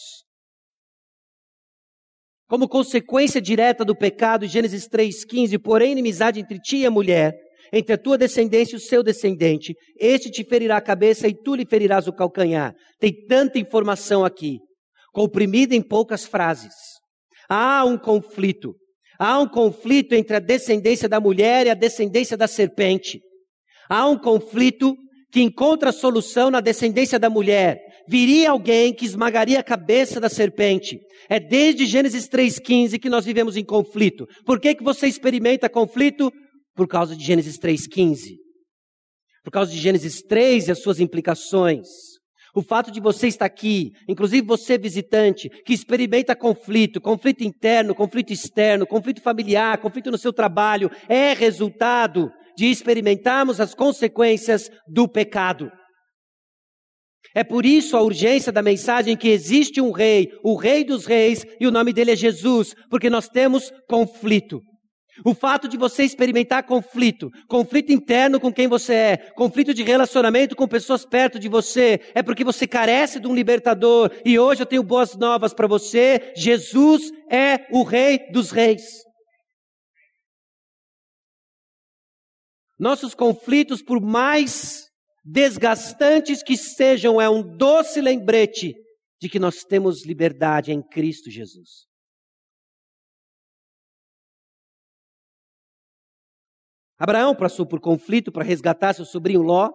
[2.48, 7.34] Como consequência direta do pecado, Gênesis 3,15, porém, inimizade entre ti e a mulher,
[7.72, 11.54] entre a tua descendência e o seu descendente, este te ferirá a cabeça e tu
[11.54, 12.74] lhe ferirás o calcanhar.
[12.98, 14.58] Tem tanta informação aqui,
[15.12, 16.74] comprimida em poucas frases.
[17.48, 18.74] Há um conflito
[19.22, 23.20] Há um conflito entre a descendência da mulher e a descendência da serpente.
[23.86, 24.96] Há um conflito
[25.30, 27.78] que encontra solução na descendência da mulher.
[28.08, 30.98] Viria alguém que esmagaria a cabeça da serpente.
[31.28, 34.26] É desde Gênesis 3,15 que nós vivemos em conflito.
[34.46, 36.32] Por que, que você experimenta conflito?
[36.74, 38.36] Por causa de Gênesis 3,15.
[39.44, 42.09] Por causa de Gênesis 3 e as suas implicações.
[42.54, 48.32] O fato de você estar aqui, inclusive você visitante, que experimenta conflito, conflito interno, conflito
[48.32, 55.70] externo, conflito familiar, conflito no seu trabalho, é resultado de experimentarmos as consequências do pecado.
[57.34, 61.46] É por isso a urgência da mensagem que existe um rei, o rei dos reis,
[61.60, 64.60] e o nome dele é Jesus, porque nós temos conflito.
[65.24, 70.56] O fato de você experimentar conflito, conflito interno com quem você é, conflito de relacionamento
[70.56, 74.10] com pessoas perto de você, é porque você carece de um libertador.
[74.24, 79.02] E hoje eu tenho boas novas para você: Jesus é o Rei dos Reis.
[82.78, 84.88] Nossos conflitos, por mais
[85.22, 88.74] desgastantes que sejam, é um doce lembrete
[89.20, 91.89] de que nós temos liberdade em Cristo Jesus.
[97.00, 99.70] Abraão passou por conflito para resgatar seu sobrinho Ló.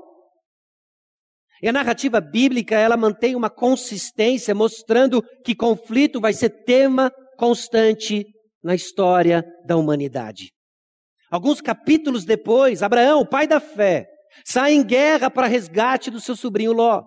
[1.59, 8.27] E a narrativa bíblica, ela mantém uma consistência, mostrando que conflito vai ser tema constante
[8.63, 10.51] na história da humanidade.
[11.31, 14.05] Alguns capítulos depois, Abraão, o pai da fé,
[14.45, 17.01] sai em guerra para resgate do seu sobrinho Ló.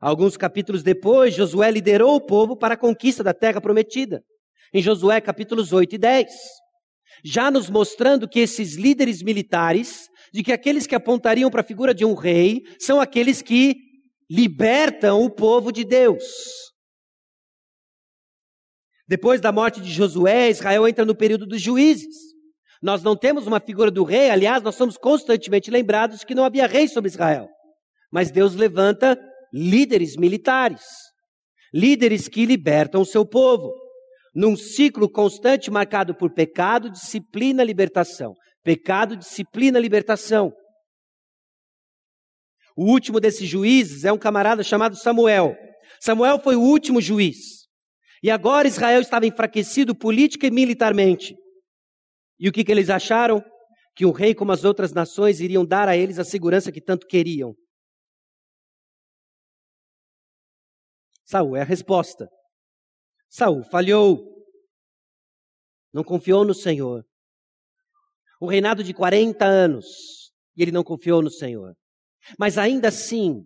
[0.00, 4.22] Alguns capítulos depois, Josué liderou o povo para a conquista da terra prometida.
[4.72, 6.30] Em Josué capítulos 8 e 10.
[7.24, 11.94] Já nos mostrando que esses líderes militares, de que aqueles que apontariam para a figura
[11.94, 13.76] de um rei, são aqueles que
[14.30, 16.24] libertam o povo de Deus.
[19.08, 22.14] Depois da morte de Josué, Israel entra no período dos juízes.
[22.80, 26.66] Nós não temos uma figura do rei, aliás, nós somos constantemente lembrados que não havia
[26.66, 27.48] rei sobre Israel.
[28.10, 29.18] Mas Deus levanta
[29.52, 30.82] líderes militares,
[31.74, 33.72] líderes que libertam o seu povo,
[34.34, 38.34] num ciclo constante marcado por pecado, disciplina, libertação.
[38.62, 40.52] Pecado, disciplina, libertação.
[42.76, 45.56] O último desses juízes é um camarada chamado Samuel.
[46.00, 47.36] Samuel foi o último juiz.
[48.22, 51.34] E agora Israel estava enfraquecido política e militarmente.
[52.38, 53.42] E o que, que eles acharam?
[53.94, 57.06] Que um rei como as outras nações iriam dar a eles a segurança que tanto
[57.06, 57.54] queriam.
[61.26, 62.28] Saul é a resposta.
[63.30, 64.28] Saul falhou.
[65.92, 67.04] Não confiou no Senhor.
[68.42, 69.86] Um reinado de 40 anos
[70.56, 71.74] e ele não confiou no Senhor.
[72.38, 73.44] Mas ainda assim,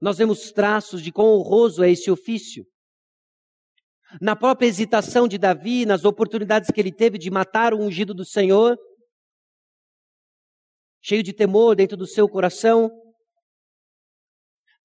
[0.00, 2.64] nós vemos traços de quão honroso é esse ofício.
[4.20, 8.24] Na própria hesitação de Davi, nas oportunidades que ele teve de matar o ungido do
[8.24, 8.78] Senhor,
[11.02, 12.90] cheio de temor dentro do seu coração,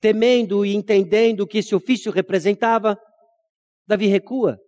[0.02, 3.00] temendo e entendendo o que esse ofício representava,
[3.88, 4.60] Davi recua.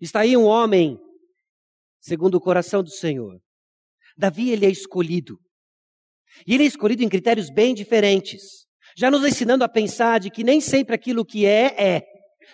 [0.00, 0.98] Está aí um homem
[2.00, 3.40] segundo o coração do Senhor.
[4.16, 5.38] Davi, ele é escolhido.
[6.46, 8.66] E ele é escolhido em critérios bem diferentes.
[8.96, 12.06] Já nos ensinando a pensar de que nem sempre aquilo que é, é.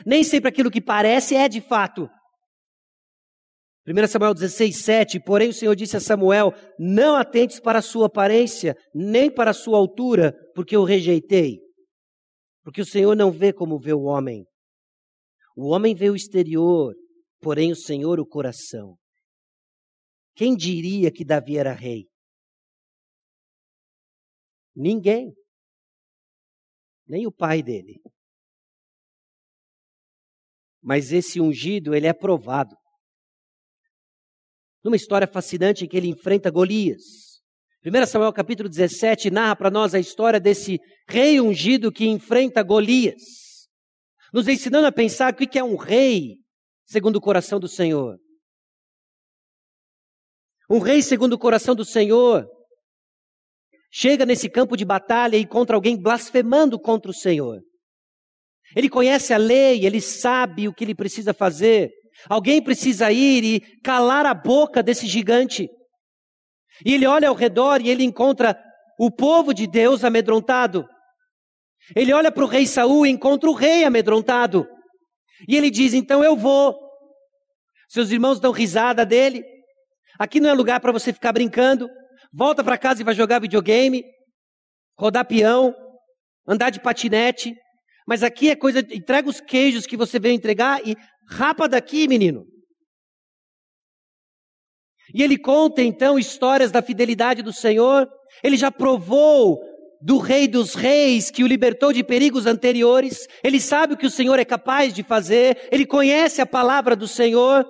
[0.05, 2.09] Nem sempre aquilo que parece é de fato.
[3.87, 8.07] 1 Samuel 16, 7, porém o Senhor disse a Samuel, não atentes para a sua
[8.07, 11.59] aparência, nem para a sua altura, porque eu rejeitei.
[12.63, 14.47] Porque o Senhor não vê como vê o homem.
[15.55, 16.95] O homem vê o exterior,
[17.41, 18.97] porém o Senhor o coração.
[20.35, 22.09] Quem diria que Davi era rei?
[24.75, 25.35] Ninguém.
[27.07, 28.01] Nem o pai dele.
[30.83, 32.75] Mas esse ungido, ele é provado
[34.85, 37.03] numa história fascinante em que ele enfrenta Golias.
[37.85, 40.79] 1 Samuel capítulo 17 narra para nós a história desse
[41.09, 43.23] rei ungido que enfrenta Golias,
[44.33, 46.37] nos ensinando a pensar o que é um rei
[46.85, 48.19] segundo o coração do Senhor.
[50.71, 52.47] Um rei segundo o coração do Senhor
[53.93, 57.63] chega nesse campo de batalha e encontra alguém blasfemando contra o Senhor.
[58.75, 61.93] Ele conhece a lei, ele sabe o que ele precisa fazer.
[62.29, 65.69] Alguém precisa ir e calar a boca desse gigante.
[66.85, 68.59] E ele olha ao redor e ele encontra
[68.99, 70.87] o povo de Deus amedrontado.
[71.95, 74.67] Ele olha para o rei Saul e encontra o rei amedrontado.
[75.47, 76.79] E ele diz: Então eu vou.
[77.89, 79.45] Seus irmãos dão risada dele.
[80.19, 81.89] Aqui não é lugar para você ficar brincando.
[82.33, 84.03] Volta para casa e vai jogar videogame,
[84.99, 85.75] rodar peão,
[86.49, 87.55] andar de patinete.
[88.07, 90.97] Mas aqui é coisa, entrega os queijos que você veio entregar e
[91.29, 92.47] rapa daqui, menino.
[95.13, 98.09] E ele conta então histórias da fidelidade do Senhor.
[98.43, 99.61] Ele já provou
[100.01, 103.27] do Rei dos Reis que o libertou de perigos anteriores.
[103.43, 105.69] Ele sabe o que o Senhor é capaz de fazer.
[105.71, 107.67] Ele conhece a palavra do Senhor.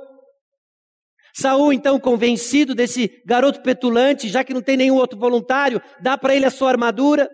[1.37, 6.35] Saul, então, convencido desse garoto petulante, já que não tem nenhum outro voluntário, dá para
[6.35, 7.29] ele a sua armadura.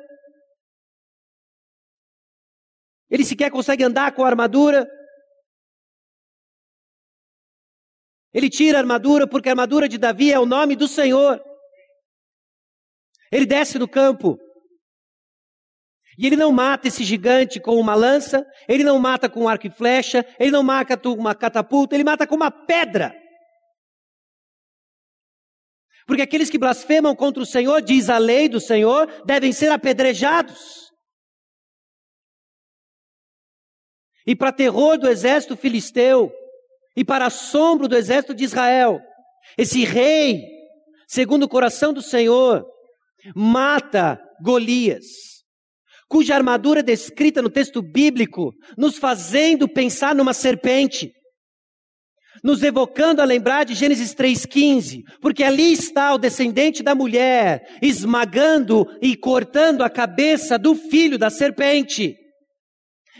[3.10, 4.88] Ele sequer consegue andar com a armadura.
[8.32, 11.42] Ele tira a armadura porque a armadura de Davi é o nome do Senhor.
[13.30, 14.38] Ele desce no campo.
[16.18, 19.66] E ele não mata esse gigante com uma lança, ele não mata com um arco
[19.66, 23.14] e flecha, ele não mata com uma catapulta, ele mata com uma pedra.
[26.06, 30.90] Porque aqueles que blasfemam contra o Senhor, diz a lei do Senhor, devem ser apedrejados.
[34.26, 36.32] E para terror do exército filisteu,
[37.00, 39.00] e para assombro do exército de Israel,
[39.56, 40.42] esse rei,
[41.08, 42.62] segundo o coração do Senhor,
[43.34, 45.06] mata Golias,
[46.10, 51.10] cuja armadura é descrita no texto bíblico, nos fazendo pensar numa serpente,
[52.44, 58.84] nos evocando a lembrar de Gênesis 3,15, porque ali está o descendente da mulher, esmagando
[59.00, 62.14] e cortando a cabeça do filho da serpente.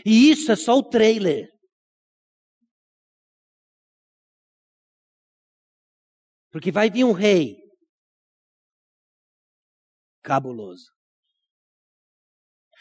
[0.05, 1.50] E isso é só o trailer.
[6.51, 7.57] Porque vai vir um rei
[10.21, 10.91] cabuloso.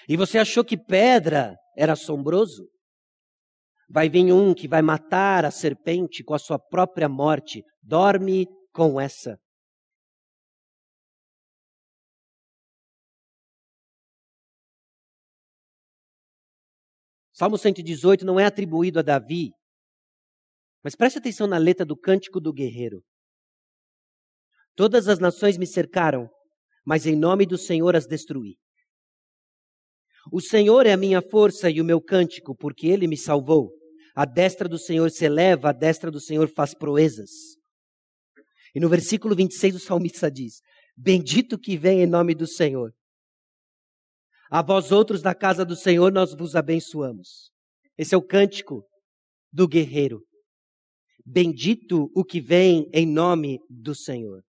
[0.08, 2.68] E você achou que pedra era assombroso?
[3.88, 7.62] Vai vir um que vai matar a serpente com a sua própria morte.
[7.82, 9.38] Dorme com essa.
[17.32, 19.50] Salmo 118 não é atribuído a Davi,
[20.84, 23.02] mas preste atenção na letra do cântico do guerreiro.
[24.80, 26.26] Todas as nações me cercaram,
[26.86, 28.56] mas em nome do Senhor as destruí.
[30.32, 33.72] O Senhor é a minha força e o meu cântico, porque ele me salvou.
[34.16, 37.28] A destra do Senhor se eleva, a destra do Senhor faz proezas.
[38.74, 40.62] E no versículo 26 o salmista diz:
[40.96, 42.90] Bendito que vem em nome do Senhor.
[44.50, 47.50] A vós outros da casa do Senhor nós vos abençoamos.
[47.98, 48.82] Esse é o cântico
[49.52, 50.24] do guerreiro.
[51.22, 54.42] Bendito o que vem em nome do Senhor.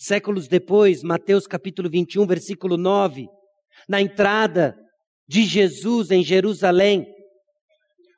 [0.00, 3.26] Séculos depois, Mateus capítulo 21, versículo 9,
[3.88, 4.76] na entrada
[5.28, 7.04] de Jesus em Jerusalém,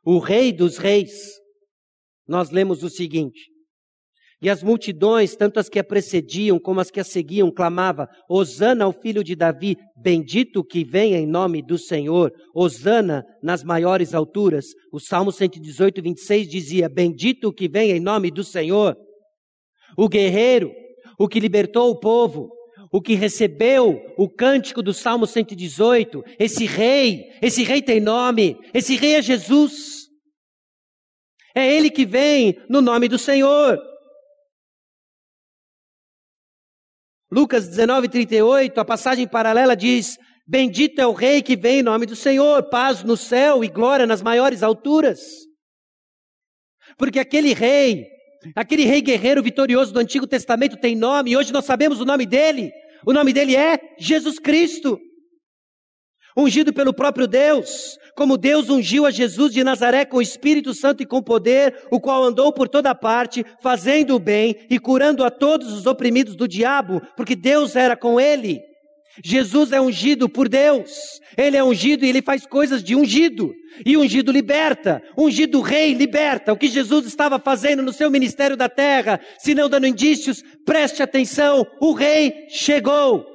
[0.04, 1.10] o Rei dos Reis,
[2.28, 3.48] nós lemos o seguinte:
[4.42, 8.84] E as multidões, tanto as que a precediam como as que a seguiam, clamava: Hosana
[8.84, 14.66] ao filho de Davi, bendito que vem em nome do Senhor, Hosana nas maiores alturas.
[14.92, 18.94] O Salmo 118, 26 dizia: Bendito que vem em nome do Senhor.
[19.96, 20.70] O guerreiro,
[21.20, 22.50] o que libertou o povo,
[22.90, 28.96] o que recebeu o cântico do Salmo 118, esse rei, esse rei tem nome, esse
[28.96, 30.08] rei é Jesus.
[31.54, 33.78] É ele que vem no nome do Senhor.
[37.30, 40.16] Lucas 19, 38, a passagem paralela diz:
[40.46, 44.06] Bendito é o rei que vem em nome do Senhor, paz no céu e glória
[44.06, 45.20] nas maiores alturas.
[46.96, 48.06] Porque aquele rei,
[48.54, 52.26] aquele rei guerreiro vitorioso do Antigo Testamento tem nome, e hoje nós sabemos o nome
[52.26, 52.70] dele.
[53.06, 54.98] O nome dele é Jesus Cristo.
[56.36, 61.02] Ungido pelo próprio Deus, como Deus ungiu a Jesus de Nazaré com o Espírito Santo
[61.02, 65.30] e com poder, o qual andou por toda parte, fazendo o bem e curando a
[65.30, 68.69] todos os oprimidos do diabo, porque Deus era com ele.
[69.24, 71.20] Jesus é ungido por Deus.
[71.36, 73.52] Ele é ungido e ele faz coisas de ungido.
[73.84, 75.02] E ungido liberta.
[75.16, 76.52] Ungido rei liberta.
[76.52, 81.02] O que Jesus estava fazendo no seu ministério da terra, se não dando indícios, preste
[81.02, 81.66] atenção.
[81.80, 83.26] O rei chegou.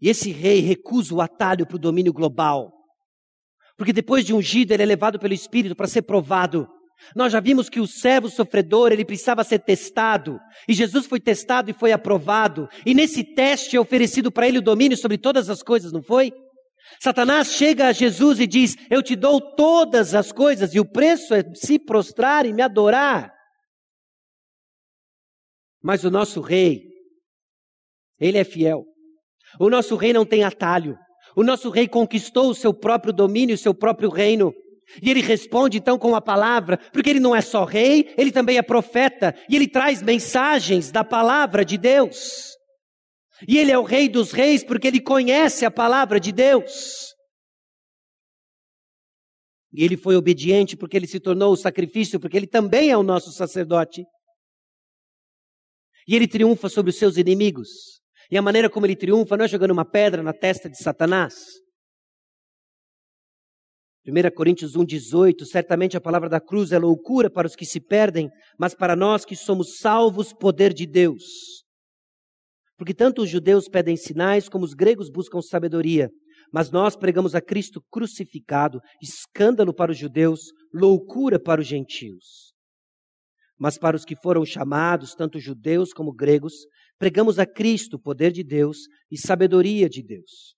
[0.00, 2.72] E esse rei recusa o atalho para o domínio global.
[3.76, 6.68] Porque depois de ungido, ele é levado pelo Espírito para ser provado.
[7.14, 10.38] Nós já vimos que o servo sofredor, ele precisava ser testado.
[10.68, 12.68] E Jesus foi testado e foi aprovado.
[12.86, 16.32] E nesse teste é oferecido para ele o domínio sobre todas as coisas, não foi?
[17.00, 21.34] Satanás chega a Jesus e diz: Eu te dou todas as coisas, e o preço
[21.34, 23.32] é se prostrar e me adorar.
[25.82, 26.82] Mas o nosso rei,
[28.20, 28.84] ele é fiel.
[29.58, 30.96] O nosso rei não tem atalho.
[31.36, 34.52] O nosso rei conquistou o seu próprio domínio, o seu próprio reino.
[35.00, 38.58] E ele responde então com a palavra, porque ele não é só rei, ele também
[38.58, 42.52] é profeta, e ele traz mensagens da palavra de Deus.
[43.46, 47.12] E ele é o rei dos reis porque ele conhece a palavra de Deus.
[49.72, 53.02] E ele foi obediente porque ele se tornou o sacrifício, porque ele também é o
[53.02, 54.04] nosso sacerdote.
[56.06, 57.68] E ele triunfa sobre os seus inimigos.
[58.30, 61.34] E a maneira como ele triunfa não é jogando uma pedra na testa de Satanás.
[64.04, 68.28] 1 Coríntios 1,18, certamente a palavra da cruz é loucura para os que se perdem,
[68.58, 71.22] mas para nós que somos salvos, poder de Deus.
[72.76, 76.10] Porque tanto os judeus pedem sinais, como os gregos buscam sabedoria.
[76.52, 82.52] Mas nós pregamos a Cristo crucificado, escândalo para os judeus, loucura para os gentios.
[83.56, 86.54] Mas para os que foram chamados, tanto judeus como gregos,
[86.98, 88.78] pregamos a Cristo, poder de Deus
[89.08, 90.56] e sabedoria de Deus.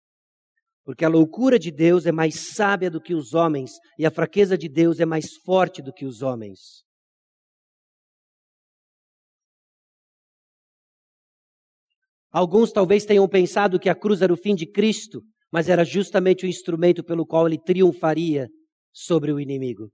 [0.84, 4.56] Porque a loucura de Deus é mais sábia do que os homens, e a fraqueza
[4.56, 6.84] de Deus é mais forte do que os homens.
[12.30, 16.44] Alguns talvez tenham pensado que a cruz era o fim de Cristo, mas era justamente
[16.44, 18.48] o instrumento pelo qual ele triunfaria
[18.92, 19.88] sobre o inimigo.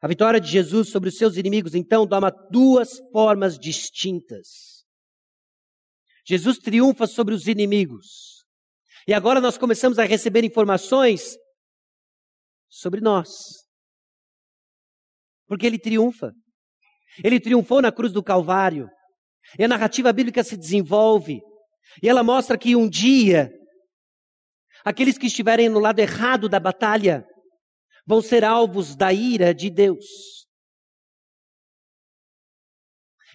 [0.00, 4.77] A vitória de Jesus sobre os seus inimigos, então, toma duas formas distintas.
[6.28, 8.44] Jesus triunfa sobre os inimigos.
[9.06, 11.38] E agora nós começamos a receber informações
[12.68, 13.30] sobre nós.
[15.46, 16.34] Porque ele triunfa.
[17.24, 18.90] Ele triunfou na cruz do Calvário.
[19.58, 21.40] E a narrativa bíblica se desenvolve.
[22.02, 23.50] E ela mostra que um dia,
[24.84, 27.24] aqueles que estiverem no lado errado da batalha
[28.06, 30.04] vão ser alvos da ira de Deus.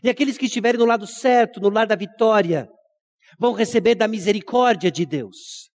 [0.03, 2.69] E aqueles que estiverem no lado certo, no lado da vitória,
[3.39, 5.69] vão receber da misericórdia de Deus.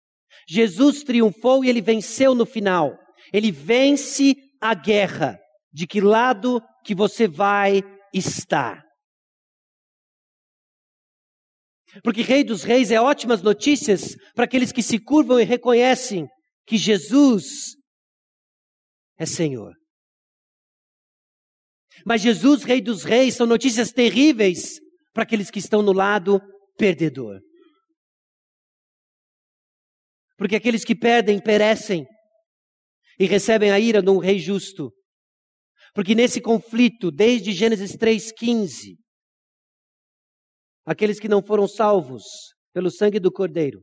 [0.48, 2.96] Jesus triunfou e ele venceu no final.
[3.32, 5.38] Ele vence a guerra.
[5.70, 7.82] De que lado que você vai
[8.12, 8.82] estar?
[12.02, 16.26] Porque Rei dos Reis é ótimas notícias para aqueles que se curvam e reconhecem
[16.66, 17.76] que Jesus
[19.18, 19.74] é Senhor.
[22.06, 24.78] Mas Jesus, Rei dos Reis, são notícias terríveis
[25.12, 26.40] para aqueles que estão no lado
[26.76, 27.40] perdedor.
[30.39, 32.07] Porque aqueles que perdem perecem
[33.18, 34.93] e recebem a ira de um rei justo.
[35.93, 38.95] Porque nesse conflito, desde Gênesis 3,15,
[40.86, 42.22] aqueles que não foram salvos
[42.72, 43.82] pelo sangue do Cordeiro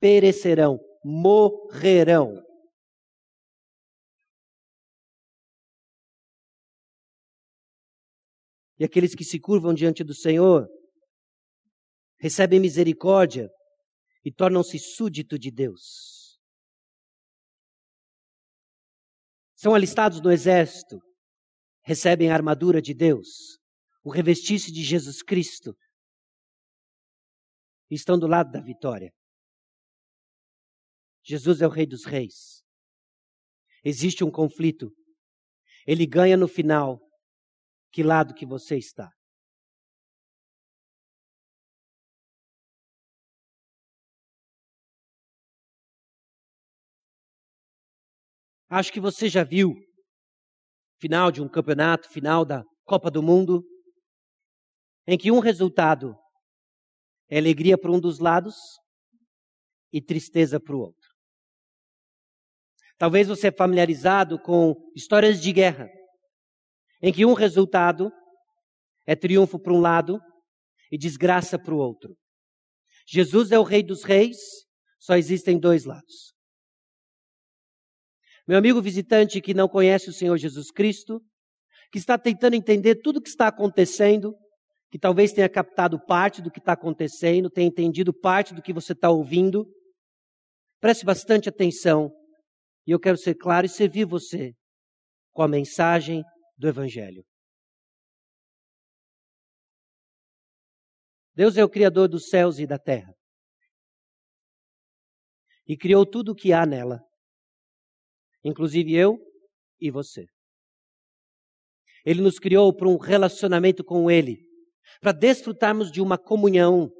[0.00, 2.42] perecerão, morrerão.
[8.78, 10.66] E aqueles que se curvam diante do Senhor
[12.18, 13.50] recebem misericórdia
[14.26, 16.36] e tornam-se súdito de Deus.
[19.54, 20.98] São alistados no exército,
[21.84, 23.56] recebem a armadura de Deus,
[24.02, 25.76] o revestir-se de Jesus Cristo,
[27.88, 29.12] e estão do lado da vitória.
[31.22, 32.64] Jesus é o Rei dos Reis.
[33.84, 34.90] Existe um conflito.
[35.86, 36.98] Ele ganha no final.
[37.92, 39.15] Que lado que você está?
[48.68, 49.74] Acho que você já viu
[50.98, 53.64] final de um campeonato, final da Copa do Mundo,
[55.06, 56.16] em que um resultado
[57.28, 58.56] é alegria para um dos lados
[59.92, 61.08] e tristeza para o outro.
[62.98, 65.88] Talvez você é familiarizado com histórias de guerra,
[67.02, 68.10] em que um resultado
[69.06, 70.18] é triunfo para um lado
[70.90, 72.16] e desgraça para o outro.
[73.06, 74.38] Jesus é o Rei dos Reis,
[74.98, 76.35] só existem dois lados.
[78.46, 81.20] Meu amigo visitante que não conhece o Senhor Jesus Cristo,
[81.90, 84.36] que está tentando entender tudo o que está acontecendo,
[84.88, 88.92] que talvez tenha captado parte do que está acontecendo, tenha entendido parte do que você
[88.92, 89.66] está ouvindo,
[90.80, 92.12] preste bastante atenção
[92.86, 94.54] e eu quero ser claro e servir você
[95.32, 96.22] com a mensagem
[96.56, 97.24] do Evangelho.
[101.34, 103.12] Deus é o Criador dos céus e da terra.
[105.66, 107.05] E criou tudo o que há nela
[108.48, 109.18] inclusive eu
[109.80, 110.26] e você.
[112.04, 114.38] Ele nos criou para um relacionamento com Ele,
[115.00, 116.90] para desfrutarmos de uma comunhão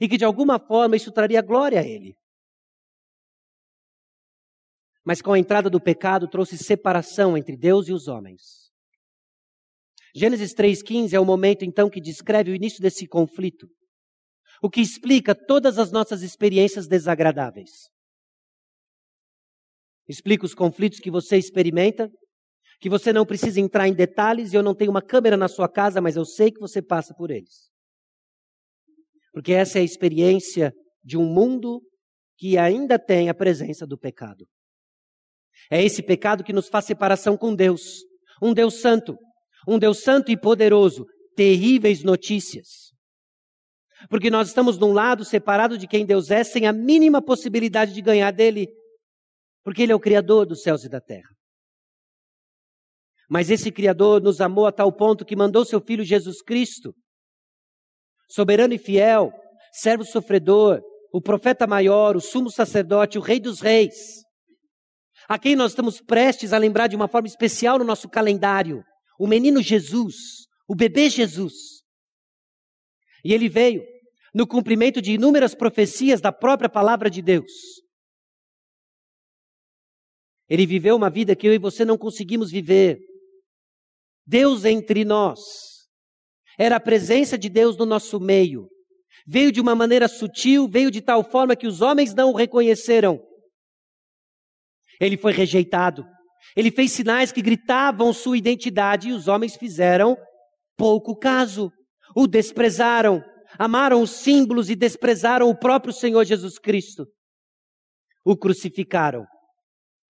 [0.00, 2.14] e que de alguma forma isso traria glória a Ele.
[5.04, 8.70] Mas com a entrada do pecado trouxe separação entre Deus e os homens.
[10.14, 13.66] Gênesis 3,15 é o momento então que descreve o início desse conflito,
[14.62, 17.93] o que explica todas as nossas experiências desagradáveis.
[20.08, 22.10] Explica os conflitos que você experimenta,
[22.80, 25.68] que você não precisa entrar em detalhes e eu não tenho uma câmera na sua
[25.68, 27.70] casa, mas eu sei que você passa por eles.
[29.32, 31.82] Porque essa é a experiência de um mundo
[32.36, 34.46] que ainda tem a presença do pecado.
[35.70, 37.80] É esse pecado que nos faz separação com Deus,
[38.42, 39.16] um Deus santo,
[39.66, 42.92] um Deus santo e poderoso, terríveis notícias.
[44.08, 48.02] Porque nós estamos num lado separado de quem Deus é, sem a mínima possibilidade de
[48.02, 48.68] ganhar dele.
[49.64, 51.34] Porque Ele é o Criador dos céus e da terra.
[53.28, 56.94] Mas esse Criador nos amou a tal ponto que mandou seu Filho Jesus Cristo,
[58.28, 59.32] soberano e fiel,
[59.72, 60.80] servo sofredor,
[61.12, 64.22] o profeta maior, o sumo sacerdote, o Rei dos Reis,
[65.28, 68.84] a quem nós estamos prestes a lembrar de uma forma especial no nosso calendário,
[69.18, 71.54] o menino Jesus, o bebê Jesus.
[73.24, 73.82] E ele veio
[74.34, 77.83] no cumprimento de inúmeras profecias da própria palavra de Deus.
[80.48, 82.98] Ele viveu uma vida que eu e você não conseguimos viver.
[84.26, 85.40] Deus entre nós.
[86.58, 88.68] Era a presença de Deus no nosso meio.
[89.26, 93.20] Veio de uma maneira sutil, veio de tal forma que os homens não o reconheceram.
[95.00, 96.04] Ele foi rejeitado.
[96.54, 100.16] Ele fez sinais que gritavam sua identidade e os homens fizeram
[100.76, 101.72] pouco caso.
[102.14, 103.22] O desprezaram.
[103.58, 107.06] amaram os símbolos e desprezaram o próprio Senhor Jesus Cristo.
[108.24, 109.24] O crucificaram.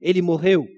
[0.04, 0.68] Ele morreu.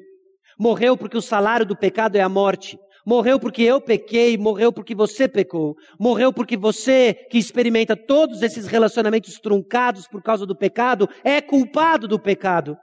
[0.57, 2.79] Morreu porque o salário do pecado é a morte.
[3.05, 5.75] Morreu porque eu pequei, morreu porque você pecou.
[5.99, 12.07] Morreu porque você, que experimenta todos esses relacionamentos truncados por causa do pecado, é culpado
[12.07, 12.77] do pecado.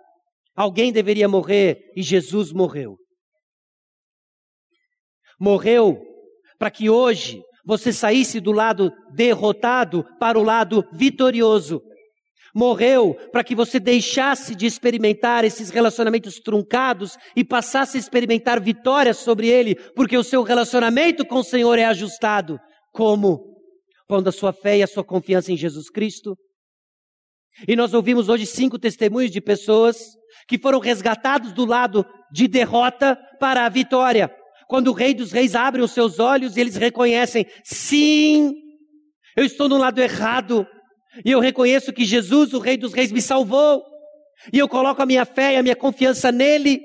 [0.56, 2.98] Alguém deveria morrer e Jesus morreu.
[5.40, 6.00] Morreu
[6.60, 11.82] para que hoje você saísse do lado derrotado para o lado vitorioso
[12.54, 19.18] morreu para que você deixasse de experimentar esses relacionamentos truncados e passasse a experimentar vitórias
[19.18, 22.60] sobre ele, porque o seu relacionamento com o Senhor é ajustado.
[22.92, 23.58] Como?
[24.08, 26.38] Pondo a sua fé e a sua confiança em Jesus Cristo.
[27.68, 29.98] E nós ouvimos hoje cinco testemunhos de pessoas
[30.48, 34.32] que foram resgatados do lado de derrota para a vitória.
[34.68, 38.54] Quando o Rei dos Reis abre os seus olhos e eles reconhecem: sim,
[39.36, 40.66] eu estou no lado errado,
[41.24, 43.84] e eu reconheço que Jesus, o Rei dos Reis, me salvou.
[44.52, 46.82] E eu coloco a minha fé e a minha confiança nele.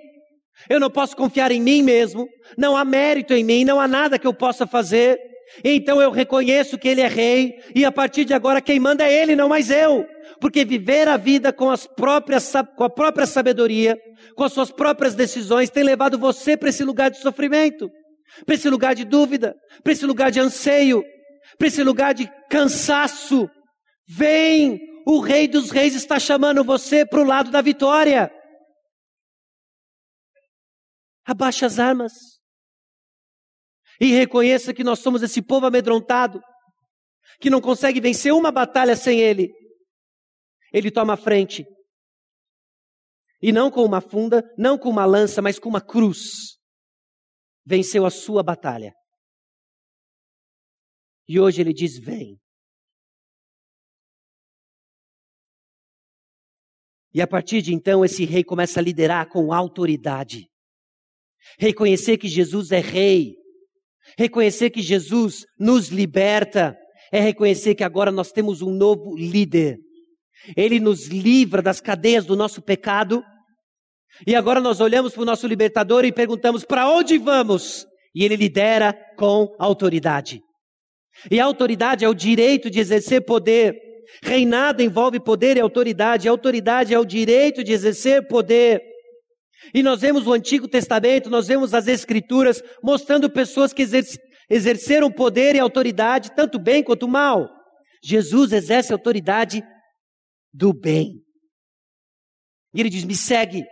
[0.68, 2.28] Eu não posso confiar em mim mesmo.
[2.56, 5.18] Não há mérito em mim, não há nada que eu possa fazer.
[5.64, 9.22] Então eu reconheço que ele é rei e a partir de agora quem manda é
[9.22, 10.06] ele, não mais eu.
[10.40, 13.98] Porque viver a vida com, as próprias, com a própria sabedoria,
[14.36, 17.90] com as suas próprias decisões, tem levado você para esse lugar de sofrimento,
[18.44, 21.02] para esse lugar de dúvida, para esse lugar de anseio,
[21.56, 23.48] para esse lugar de cansaço,
[24.08, 28.32] Vem, o Rei dos Reis está chamando você para o lado da vitória.
[31.26, 32.12] Abaixe as armas.
[34.00, 36.40] E reconheça que nós somos esse povo amedrontado,
[37.38, 39.52] que não consegue vencer uma batalha sem Ele.
[40.72, 41.66] Ele toma a frente.
[43.42, 46.56] E não com uma funda, não com uma lança, mas com uma cruz.
[47.66, 48.94] Venceu a sua batalha.
[51.28, 52.40] E hoje ele diz: Vem.
[57.18, 60.46] E a partir de então, esse rei começa a liderar com autoridade.
[61.58, 63.34] Reconhecer que Jesus é rei.
[64.16, 66.76] Reconhecer que Jesus nos liberta.
[67.10, 69.78] É reconhecer que agora nós temos um novo líder.
[70.56, 73.20] Ele nos livra das cadeias do nosso pecado.
[74.24, 77.84] E agora nós olhamos para o nosso libertador e perguntamos: para onde vamos?
[78.14, 80.40] E ele lidera com autoridade.
[81.28, 83.87] E a autoridade é o direito de exercer poder.
[84.22, 88.82] Reinado envolve poder e autoridade, e autoridade é o direito de exercer poder.
[89.74, 93.86] E nós vemos o Antigo Testamento, nós vemos as Escrituras mostrando pessoas que
[94.48, 97.48] exerceram poder e autoridade, tanto bem quanto mal.
[98.02, 99.62] Jesus exerce autoridade
[100.52, 101.22] do bem.
[102.74, 103.64] E ele diz: Me segue.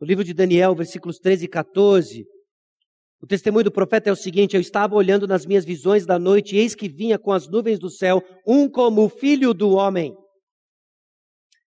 [0.00, 2.24] No livro de Daniel, versículos 13 e 14,
[3.20, 6.54] o testemunho do profeta é o seguinte: Eu estava olhando nas minhas visões da noite,
[6.54, 10.14] e eis que vinha com as nuvens do céu um como o filho do homem.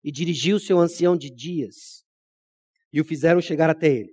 [0.03, 2.05] E dirigiu-se ao ancião de dias,
[2.93, 4.13] e o fizeram chegar até ele.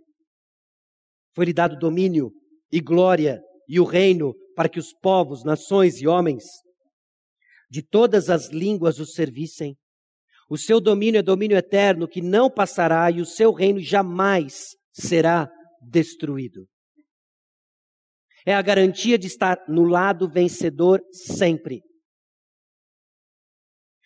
[1.35, 2.31] Foi-lhe dado domínio
[2.71, 6.43] e glória e o reino para que os povos, nações e homens
[7.69, 9.75] de todas as línguas o servissem.
[10.49, 15.47] O seu domínio é domínio eterno que não passará e o seu reino jamais será
[15.81, 16.65] destruído
[18.47, 21.81] é a garantia de estar no lado vencedor sempre.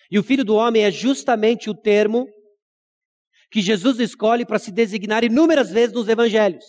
[0.10, 2.28] E o filho do homem é justamente o termo
[3.52, 6.66] que Jesus escolhe para se designar inúmeras vezes nos evangelhos.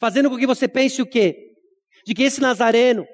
[0.00, 1.36] Fazendo com que você pense o quê?
[2.06, 3.06] De que esse nazareno,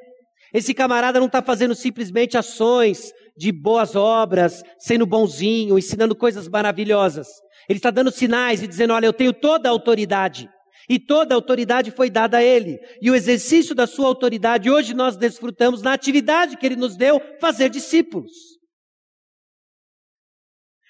[0.55, 7.27] esse camarada não está fazendo simplesmente ações de boas obras, sendo bonzinho, ensinando coisas maravilhosas.
[7.69, 10.49] Ele está dando sinais e dizendo: Olha, eu tenho toda a autoridade.
[10.89, 12.79] E toda a autoridade foi dada a Ele.
[13.01, 17.21] E o exercício da sua autoridade, hoje nós desfrutamos na atividade que Ele nos deu,
[17.41, 18.57] fazer discípulos.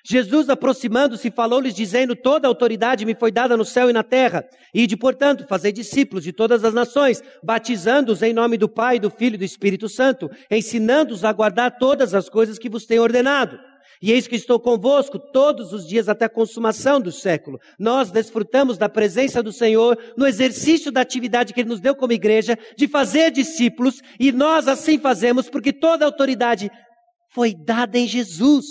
[0.08, 4.44] Jesus, aproximando-se, falou-lhes, dizendo: Toda a autoridade me foi dada no céu e na terra.
[4.72, 9.10] E de, portanto, fazer discípulos de todas as nações, batizando-os em nome do Pai, do
[9.10, 13.58] Filho e do Espírito Santo, ensinando-os a guardar todas as coisas que vos tenho ordenado.
[14.02, 17.58] E eis que estou convosco todos os dias até a consumação do século.
[17.78, 22.12] Nós desfrutamos da presença do Senhor no exercício da atividade que Ele nos deu como
[22.12, 26.70] igreja de fazer discípulos, e nós assim fazemos porque toda autoridade
[27.30, 28.66] foi dada em Jesus.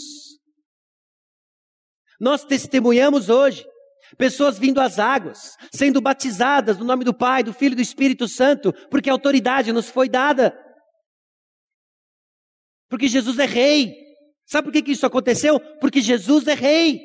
[2.20, 3.66] Nós testemunhamos hoje
[4.18, 8.28] pessoas vindo às águas, sendo batizadas no nome do Pai, do Filho e do Espírito
[8.28, 10.56] Santo, porque a autoridade nos foi dada.
[12.90, 14.05] Porque Jesus é Rei.
[14.46, 15.60] Sabe por que, que isso aconteceu?
[15.80, 17.02] Porque Jesus é rei.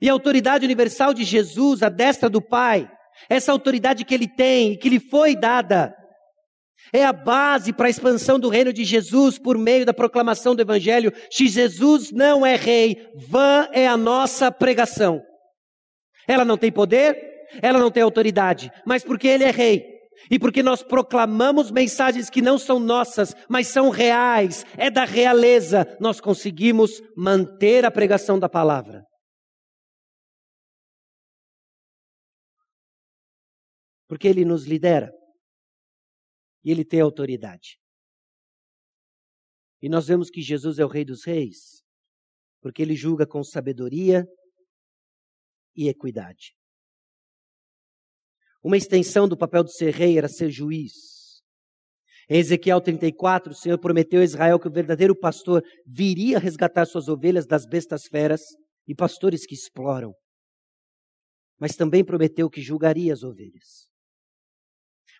[0.00, 2.90] E a autoridade universal de Jesus, a destra do Pai,
[3.28, 5.94] essa autoridade que ele tem e que lhe foi dada,
[6.92, 10.62] é a base para a expansão do reino de Jesus por meio da proclamação do
[10.62, 11.12] Evangelho.
[11.30, 15.22] Se Jesus não é rei, vã é a nossa pregação.
[16.26, 17.18] Ela não tem poder,
[17.60, 19.97] ela não tem autoridade, mas porque ele é rei,
[20.30, 25.86] e porque nós proclamamos mensagens que não são nossas, mas são reais, é da realeza,
[26.00, 29.04] nós conseguimos manter a pregação da palavra.
[34.08, 35.12] Porque ele nos lidera.
[36.64, 37.78] E ele tem autoridade.
[39.80, 41.82] E nós vemos que Jesus é o Rei dos Reis,
[42.60, 44.26] porque ele julga com sabedoria
[45.76, 46.57] e equidade.
[48.62, 50.92] Uma extensão do papel de ser rei era ser juiz.
[52.28, 57.08] Em Ezequiel 34, o Senhor prometeu a Israel que o verdadeiro pastor viria resgatar suas
[57.08, 58.42] ovelhas das bestas feras
[58.86, 60.12] e pastores que exploram.
[61.58, 63.88] Mas também prometeu que julgaria as ovelhas.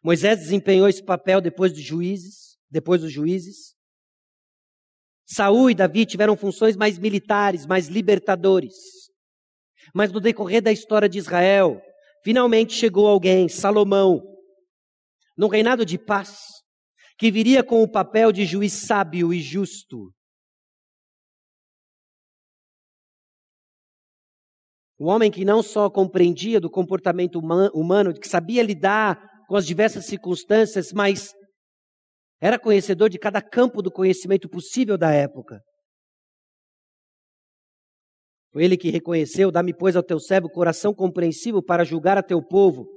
[0.03, 3.75] Moisés desempenhou esse papel depois dos juízes, depois dos juízes.
[5.25, 8.75] Saul e Davi tiveram funções mais militares, mais libertadores.
[9.95, 11.81] Mas no decorrer da história de Israel,
[12.29, 14.21] finalmente chegou alguém, Salomão,
[15.35, 16.39] num reinado de paz,
[17.17, 20.13] que viria com o papel de juiz sábio e justo.
[25.01, 30.05] Um homem que não só compreendia do comportamento humano, que sabia lidar com as diversas
[30.05, 31.33] circunstâncias, mas
[32.43, 35.63] era conhecedor de cada campo do conhecimento possível da época.
[38.59, 42.45] Foi ele que reconheceu: dá-me, pois, ao teu servo coração compreensivo para julgar a teu
[42.45, 42.89] povo,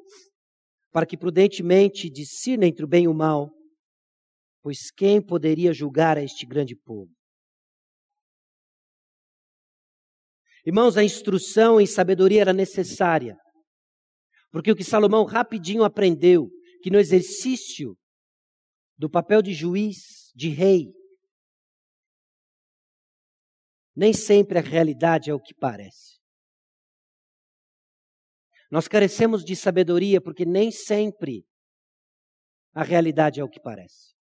[0.92, 3.52] para que prudentemente discina entre o bem e o mal,
[4.64, 7.12] pois quem poderia julgar a este grande povo?
[10.66, 13.38] Irmãos, a instrução em sabedoria era necessária.
[14.52, 16.50] Porque o que Salomão rapidinho aprendeu,
[16.82, 17.96] que no exercício
[18.98, 20.88] do papel de juiz, de rei,
[23.96, 26.20] nem sempre a realidade é o que parece.
[28.70, 31.46] Nós carecemos de sabedoria porque nem sempre
[32.74, 34.16] a realidade é o que parece.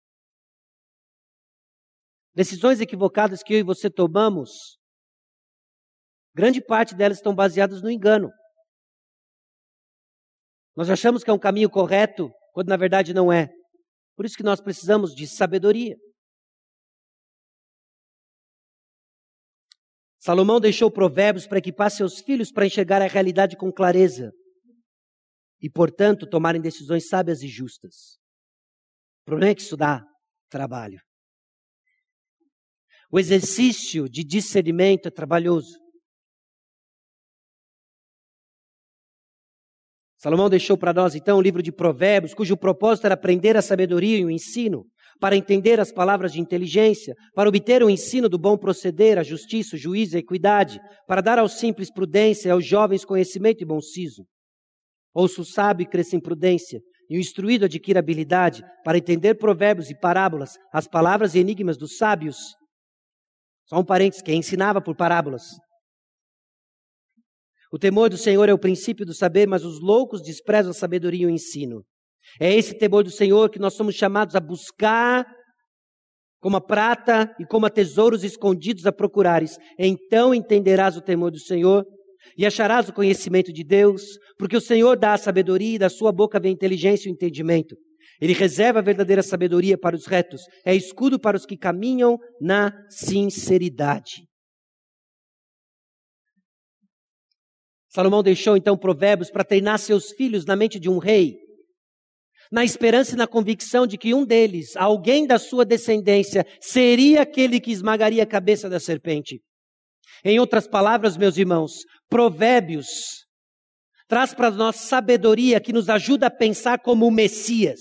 [2.34, 4.78] Decisões equivocadas que eu e você tomamos,
[6.34, 8.30] grande parte delas estão baseadas no engano.
[10.74, 13.48] Nós achamos que é um caminho correto, quando na verdade não é.
[14.16, 15.96] Por isso que nós precisamos de sabedoria.
[20.28, 24.30] Salomão deixou provérbios para equipar seus filhos para enxergar a realidade com clareza
[25.58, 28.18] e, portanto, tomarem decisões sábias e justas.
[29.22, 30.04] O problema é que isso dá
[30.50, 31.00] trabalho.
[33.10, 35.78] O exercício de discernimento é trabalhoso.
[40.18, 44.18] Salomão deixou para nós então o livro de Provérbios, cujo propósito era aprender a sabedoria
[44.18, 44.84] e o ensino,
[45.20, 49.76] para entender as palavras de inteligência, para obter o ensino do bom proceder, a justiça,
[49.76, 54.24] o juízo a equidade, para dar aos simples prudência aos jovens conhecimento e bom siso.
[55.14, 59.90] Ouça o sábio e cresça em prudência, e o instruído adquira habilidade para entender provérbios
[59.90, 62.36] e parábolas, as palavras e enigmas dos sábios.
[63.66, 65.42] Só um parênteses, quem ensinava por parábolas
[67.70, 71.24] o temor do Senhor é o princípio do saber, mas os loucos desprezam a sabedoria
[71.24, 71.84] e o ensino.
[72.40, 75.26] É esse temor do Senhor que nós somos chamados a buscar
[76.40, 79.56] como a prata e como a tesouros escondidos a procurares.
[79.78, 81.84] Então entenderás o temor do Senhor
[82.36, 84.02] e acharás o conhecimento de Deus,
[84.38, 87.14] porque o Senhor dá a sabedoria e da sua boca vem a inteligência e o
[87.14, 87.76] entendimento.
[88.20, 92.72] Ele reserva a verdadeira sabedoria para os retos, é escudo para os que caminham na
[92.88, 94.26] sinceridade.
[97.88, 101.36] Salomão deixou então provérbios para treinar seus filhos na mente de um rei,
[102.50, 107.60] na esperança e na convicção de que um deles, alguém da sua descendência, seria aquele
[107.60, 109.40] que esmagaria a cabeça da serpente.
[110.24, 113.26] Em outras palavras, meus irmãos, provérbios
[114.08, 117.80] traz para nós sabedoria que nos ajuda a pensar como o Messias.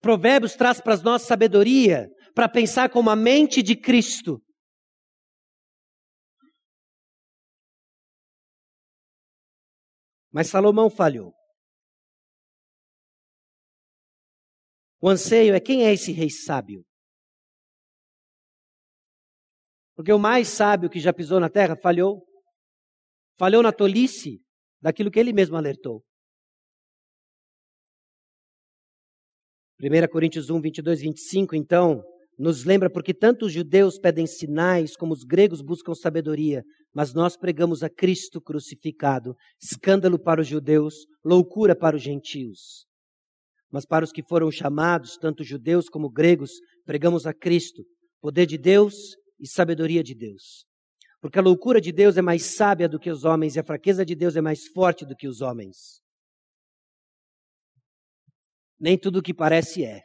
[0.00, 4.40] Provérbios traz para nós sabedoria para pensar como a mente de Cristo.
[10.32, 11.32] Mas Salomão falhou.
[15.00, 16.84] O anseio é quem é esse rei sábio?
[19.94, 22.24] Porque o mais sábio que já pisou na terra falhou.
[23.38, 24.40] Falhou na tolice
[24.80, 26.02] daquilo que ele mesmo alertou.
[29.80, 32.02] 1 Coríntios 1, 22, 25, então,
[32.38, 36.62] nos lembra porque tanto os judeus pedem sinais como os gregos buscam sabedoria,
[36.94, 42.86] mas nós pregamos a Cristo crucificado, escândalo para os judeus, loucura para os gentios.
[43.70, 46.52] Mas para os que foram chamados, tanto judeus como gregos,
[46.84, 47.84] pregamos a Cristo,
[48.20, 48.94] poder de Deus
[49.38, 50.64] e sabedoria de Deus.
[51.20, 54.04] Porque a loucura de Deus é mais sábia do que os homens e a fraqueza
[54.04, 56.00] de Deus é mais forte do que os homens.
[58.78, 60.02] Nem tudo o que parece é.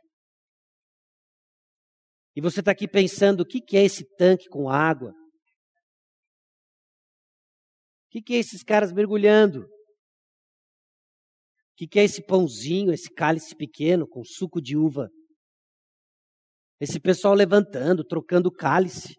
[2.36, 5.12] E você está aqui pensando: o que, que é esse tanque com água?
[8.07, 9.68] O que, que é esses caras mergulhando?
[11.82, 15.09] Que, que é esse pãozinho, esse cálice pequeno com suco de uva?
[16.79, 19.15] Esse pessoal levantando, trocando cálice,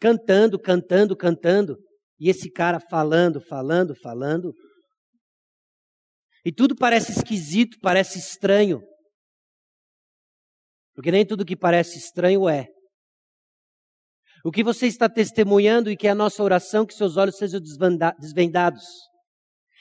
[0.00, 1.78] cantando, cantando, cantando,
[2.18, 4.52] e esse cara falando, falando, falando.
[6.44, 8.82] E tudo parece esquisito, parece estranho.
[10.96, 12.66] Porque nem tudo que parece estranho é.
[14.44, 17.60] O que você está testemunhando e que é a nossa oração, que seus olhos sejam
[18.18, 18.84] desvendados,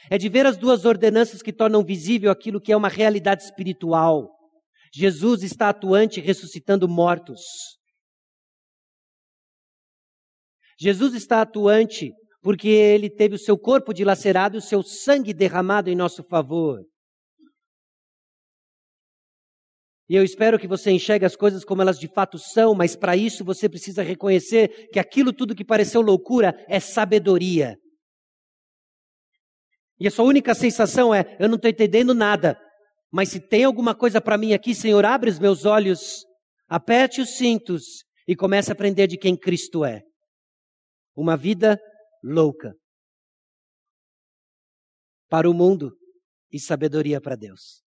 [0.09, 4.29] é de ver as duas ordenanças que tornam visível aquilo que é uma realidade espiritual.
[4.93, 7.41] Jesus está atuante ressuscitando mortos.
[10.79, 15.89] Jesus está atuante porque ele teve o seu corpo dilacerado e o seu sangue derramado
[15.89, 16.79] em nosso favor.
[20.07, 23.17] E eu espero que você enxergue as coisas como elas de fato são, mas para
[23.17, 27.75] isso você precisa reconhecer que aquilo tudo que pareceu loucura é sabedoria.
[29.99, 32.59] E a sua única sensação é: eu não estou entendendo nada,
[33.11, 36.25] mas se tem alguma coisa para mim aqui, Senhor, abre os meus olhos,
[36.67, 40.01] aperte os cintos e comece a aprender de quem Cristo é.
[41.15, 41.79] Uma vida
[42.23, 42.73] louca
[45.29, 45.95] para o mundo
[46.51, 47.85] e sabedoria para Deus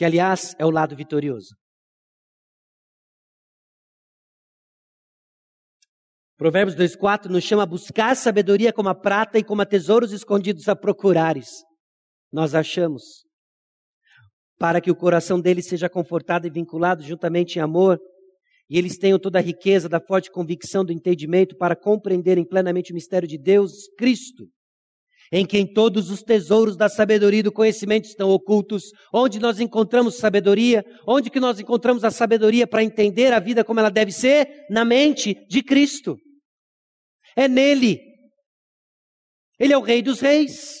[0.00, 1.54] que aliás é o lado vitorioso.
[6.40, 10.70] Provérbios 2,4 nos chama a buscar sabedoria como a prata e como a tesouros escondidos
[10.70, 11.50] a procurares.
[12.32, 13.02] Nós achamos.
[14.58, 18.00] Para que o coração deles seja confortado e vinculado juntamente em amor,
[18.70, 22.94] e eles tenham toda a riqueza da forte convicção do entendimento para compreenderem plenamente o
[22.94, 24.48] mistério de Deus, Cristo,
[25.30, 30.16] em quem todos os tesouros da sabedoria e do conhecimento estão ocultos, onde nós encontramos
[30.16, 34.48] sabedoria, onde que nós encontramos a sabedoria para entender a vida como ela deve ser?
[34.70, 36.18] Na mente de Cristo.
[37.36, 38.00] É nele.
[39.58, 40.80] Ele é o rei dos reis.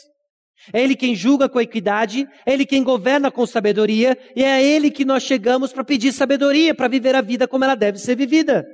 [0.72, 4.62] É ele quem julga com equidade, é ele quem governa com sabedoria, e é a
[4.62, 8.14] ele que nós chegamos para pedir sabedoria, para viver a vida como ela deve ser
[8.14, 8.64] vivida.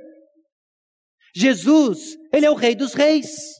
[1.33, 3.57] Jesus, ele é o rei dos reis.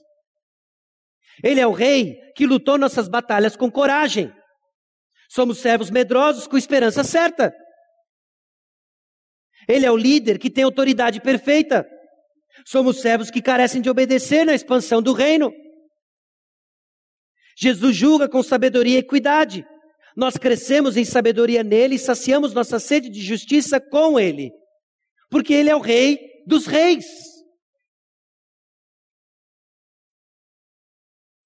[1.43, 4.33] Ele é o rei que lutou nossas batalhas com coragem.
[5.29, 7.53] Somos servos medrosos com esperança certa.
[9.67, 11.87] Ele é o líder que tem autoridade perfeita.
[12.65, 15.51] Somos servos que carecem de obedecer na expansão do reino.
[17.57, 19.65] Jesus julga com sabedoria e equidade.
[20.15, 24.51] Nós crescemos em sabedoria nele e saciamos nossa sede de justiça com ele.
[25.29, 27.05] Porque ele é o rei dos reis.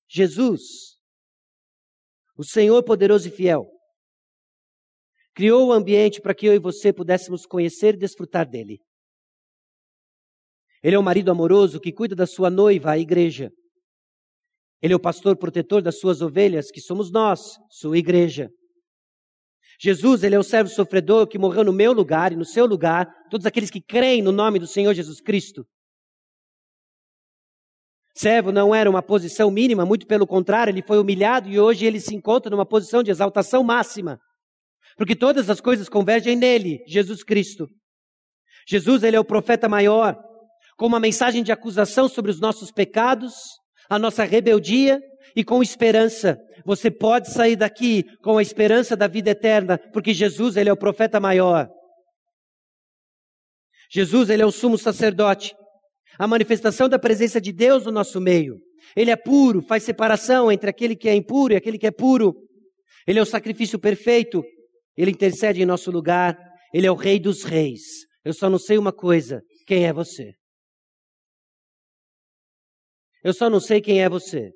[0.09, 0.61] Jesus,
[2.37, 3.65] o Senhor poderoso e fiel,
[5.33, 8.81] criou o ambiente para que eu e você pudéssemos conhecer e desfrutar dele.
[10.83, 13.51] Ele é o marido amoroso que cuida da sua noiva, a igreja.
[14.81, 18.49] Ele é o pastor protetor das suas ovelhas, que somos nós, sua igreja.
[19.79, 23.07] Jesus, ele é o servo sofredor que morreu no meu lugar e no seu lugar,
[23.29, 25.65] todos aqueles que creem no nome do Senhor Jesus Cristo.
[28.15, 31.99] Servo não era uma posição mínima, muito pelo contrário, ele foi humilhado e hoje ele
[31.99, 34.19] se encontra numa posição de exaltação máxima.
[34.97, 37.67] Porque todas as coisas convergem nele, Jesus Cristo.
[38.67, 40.15] Jesus, ele é o profeta maior,
[40.81, 43.35] com uma mensagem de acusação sobre os nossos pecados,
[43.87, 44.99] a nossa rebeldia
[45.35, 46.39] e com esperança.
[46.65, 50.77] Você pode sair daqui com a esperança da vida eterna, porque Jesus, ele é o
[50.77, 51.69] profeta maior.
[53.91, 55.53] Jesus, ele é o sumo sacerdote
[56.17, 58.57] a manifestação da presença de Deus no nosso meio.
[58.95, 62.33] Ele é puro, faz separação entre aquele que é impuro e aquele que é puro.
[63.05, 64.43] Ele é o sacrifício perfeito.
[64.97, 66.35] Ele intercede em nosso lugar.
[66.73, 67.81] Ele é o Rei dos Reis.
[68.25, 70.40] Eu só não sei uma coisa: quem é você?
[73.23, 74.51] Eu só não sei quem é você.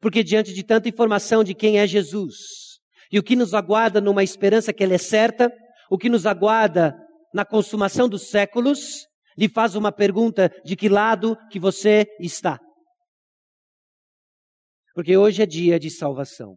[0.00, 2.36] Porque diante de tanta informação de quem é Jesus,
[3.10, 5.50] e o que nos aguarda numa esperança que ela é certa,
[5.90, 6.94] o que nos aguarda
[7.32, 9.06] na consumação dos séculos,
[9.36, 12.58] lhe faz uma pergunta de que lado que você está.
[14.94, 16.56] Porque hoje é dia de salvação.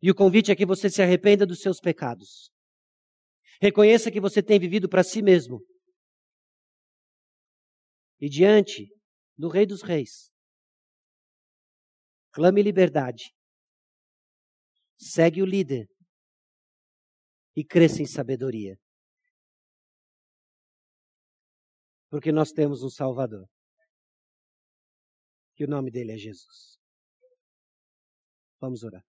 [0.00, 2.50] E o convite é que você se arrependa dos seus pecados.
[3.60, 5.60] Reconheça que você tem vivido para si mesmo.
[8.22, 8.86] E diante
[9.36, 10.30] do Rei dos Reis,
[12.32, 13.34] clame liberdade.
[14.96, 15.88] Segue o líder
[17.56, 18.76] e cresça em sabedoria.
[22.08, 23.44] Porque nós temos um Salvador.
[25.56, 26.78] Que o nome dele é Jesus.
[28.60, 29.04] Vamos orar.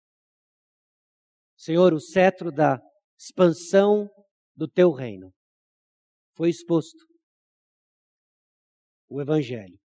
[1.56, 2.78] Senhor, o cetro da
[3.18, 4.06] expansão
[4.54, 5.32] do teu reino
[6.36, 7.07] foi exposto.
[9.08, 9.78] O Evangelho.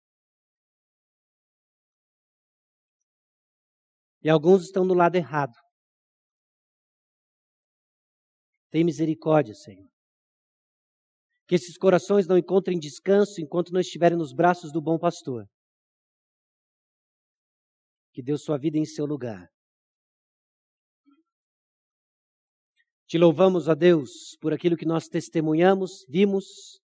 [4.23, 5.55] E alguns estão no lado errado.
[8.71, 9.89] Tem misericórdia, Senhor.
[11.47, 15.47] Que esses corações não encontrem descanso enquanto não estiverem nos braços do bom pastor.
[18.13, 19.49] Que deu sua vida em seu lugar.
[23.07, 26.81] Te louvamos, a Deus, por aquilo que nós testemunhamos, vimos,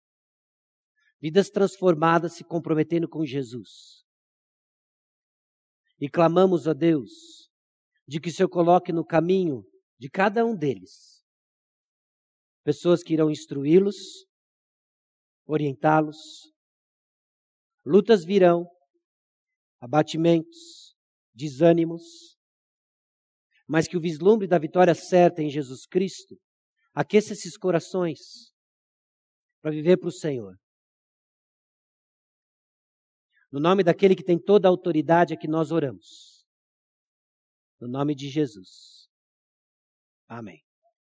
[1.21, 4.03] vidas transformadas se comprometendo com Jesus.
[5.99, 7.49] E clamamos a Deus
[8.07, 9.63] de que o Senhor coloque no caminho
[9.99, 11.21] de cada um deles
[12.63, 14.25] pessoas que irão instruí-los,
[15.45, 16.51] orientá-los.
[17.85, 18.67] Lutas virão,
[19.79, 20.95] abatimentos,
[21.33, 22.37] desânimos,
[23.67, 26.39] mas que o vislumbre da vitória certa em Jesus Cristo
[26.93, 28.53] aqueça esses corações
[29.61, 30.60] para viver para o Senhor.
[33.51, 36.45] No nome daquele que tem toda a autoridade é que nós oramos.
[37.79, 39.09] No nome de Jesus.
[40.27, 40.63] Amém.